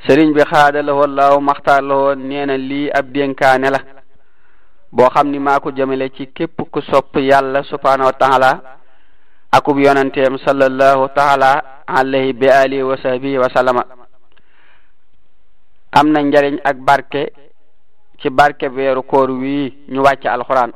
sëriñ 0.08 0.34
bi 0.36 0.42
xaada 0.44 0.84
la 0.84 0.94
wallaahu 0.94 1.40
maxtaar 1.42 1.82
la 1.84 1.96
woon 1.96 2.20
nee 2.28 2.46
lii 2.58 2.90
ab 2.92 3.12
dénkaane 3.14 3.70
la 3.72 3.80
boo 4.92 5.10
xam 5.10 5.28
ni 5.32 5.40
maa 5.40 5.60
ko 5.60 5.72
jëmale 5.72 6.10
ci 6.18 6.26
képp 6.34 6.62
ku 6.72 6.82
sopp 6.82 7.16
yàlla 7.18 7.64
subhaanahu 7.64 8.08
wa 8.12 8.14
taala 8.14 8.52
akub 9.52 9.80
yonanteem 9.80 10.38
sallallahu 10.38 11.08
taala 11.16 11.84
alayhi 11.88 12.36
alihi 12.50 12.84
wa 12.84 12.98
sahbihi 12.98 13.40
am 15.92 16.08
na 16.12 16.20
njariñ 16.22 16.60
ak 16.64 16.78
barke 16.78 17.32
ci 18.20 18.30
barke 18.30 18.68
weeru 18.68 19.04
koor 19.04 19.30
wii 19.32 19.88
ñu 19.88 20.04
wàcc 20.04 20.26
alxuraan 20.28 20.72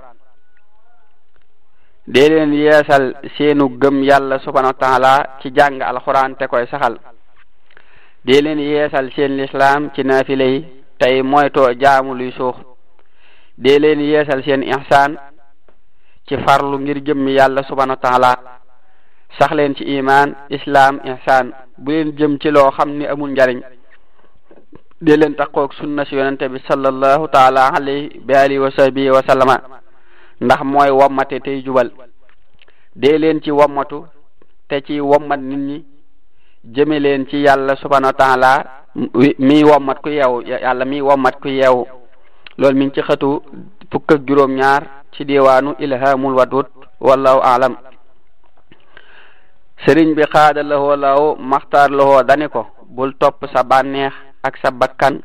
dee 2.14 2.42
yeesal 2.66 3.06
seenu 3.38 3.78
gëm 3.78 4.02
yàlla 4.04 4.40
subhanahu 4.40 4.74
wa 4.82 5.38
ci 5.42 5.52
jàng 5.54 5.78
alxuraan 5.82 6.34
te 6.40 6.48
koy 6.48 6.66
saxal 6.72 6.98
dee 8.26 8.42
yeesal 8.58 9.12
seen 9.16 9.38
lislaam 9.38 9.92
ci 9.94 10.02
naafile 10.04 10.48
yi 10.54 10.66
tey 10.98 11.22
moytoo 11.22 11.70
jaamu 11.82 12.16
luy 12.16 12.32
suux 12.32 12.56
dee 13.58 13.96
yeesal 14.12 14.42
seen 14.44 14.64
ihsaan 14.64 15.12
ci 16.28 16.36
farlu 16.44 16.80
ngir 16.80 16.98
jëm 17.06 17.28
yàlla 17.38 17.62
subhanahu 17.70 17.98
wa 17.98 18.04
taala 18.10 18.32
leen 19.58 19.76
ci 19.76 19.84
imaan 19.96 20.30
islaam 20.50 20.96
ihsaan 21.10 21.48
bu 21.78 21.92
leen 21.92 22.10
jëm 22.18 22.34
ci 22.42 22.50
loo 22.52 22.72
xam 22.72 22.90
ni 22.98 23.06
amul 23.06 23.30
njariñ 23.32 23.62
dee 25.06 25.18
leen 25.18 25.36
takkook 25.36 25.74
sunna 25.74 26.06
si 26.06 26.16
yonente 26.16 26.46
bi 26.50 26.60
sallallahu 26.70 27.28
taala 27.36 27.62
alayhi 27.68 28.10
wa 28.28 28.38
alihi 28.44 28.60
wa 28.66 28.72
sahbihi 28.72 29.10
ndax 30.42 30.64
mooy 30.64 30.90
wommate 30.90 31.40
tey 31.44 31.62
jubal 31.66 31.90
dee 32.96 33.18
leen 33.18 33.40
ci 33.44 33.52
wommatu 33.52 34.06
te 34.70 34.82
ci 34.88 35.00
wommat 35.02 35.38
nit 35.40 35.58
ñi 35.60 35.86
jëme 36.64 37.00
leen 37.00 37.26
ci 37.30 37.42
yàlla 37.44 37.76
subhanahu 37.76 38.14
wa 38.14 38.14
taala 38.18 38.54
mi 39.40 39.64
wommat 39.64 39.98
ku 40.02 40.10
yeewu 40.10 40.42
yàlla 40.42 40.86
mi 40.86 41.02
wommat 41.02 41.36
ku 41.42 41.48
yeewu 41.48 41.86
loolu 42.58 42.78
mi 42.78 42.92
ci 42.94 43.02
xatu 43.02 43.42
fukk 43.92 44.14
juróom 44.28 44.54
ñaar 44.56 44.84
ci 45.12 45.26
diwaanu 45.26 45.76
ilhamul 45.80 46.36
wadud 46.38 46.66
wallahu 47.02 47.42
alam 47.44 47.76
sëriñ 49.86 50.14
bi 50.16 50.24
xaada 50.32 50.64
lahoo 50.64 50.96
law 50.96 51.36
maxtaar 51.36 51.90
lahoo 51.92 52.24
dani 52.24 52.48
ko 52.50 52.66
bul 52.88 53.12
topp 53.20 53.46
sa 53.54 53.64
bànneex 53.64 54.14
ak 54.44 54.58
sa 54.64 54.72
bakkan 54.72 55.20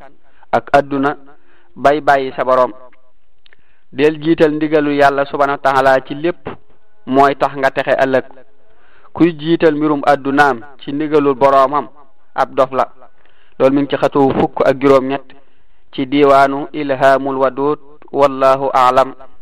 ak 0.51 0.65
adduna 0.73 1.17
bay 1.75 2.01
bàyyi 2.01 2.31
sa 2.35 2.43
borom 2.43 2.71
del 3.95 4.19
jiital 4.21 4.51
ndigalu 4.59 4.91
yàlla 4.95 5.23
subhanahu 5.25 5.55
wa 5.63 5.71
taala 5.71 5.99
ci 6.07 6.13
lépp 6.19 6.43
mooy 7.07 7.31
tax 7.39 7.53
nga 7.57 7.71
texe 7.71 7.93
ëllëg 8.03 8.25
kuy 9.15 9.31
jiital 9.39 9.75
mbirum 9.75 10.01
addunaam 10.05 10.57
ci 10.81 10.91
ndigalu 10.93 11.31
boroomam 11.35 11.87
ab 12.41 12.49
dof 12.57 12.71
la 12.73 12.85
loolu 13.57 13.79
ngi 13.79 13.89
ci 13.89 13.97
xatuwu 14.01 14.29
fukk 14.39 14.55
ak 14.69 14.75
juróom 14.81 15.05
ñett 15.11 15.27
ci 15.93 16.05
diiwaanu 16.11 16.67
ilhaamul 16.75 17.37
wadud 17.43 17.79
wallahu 18.11 18.67
aalam 18.73 19.34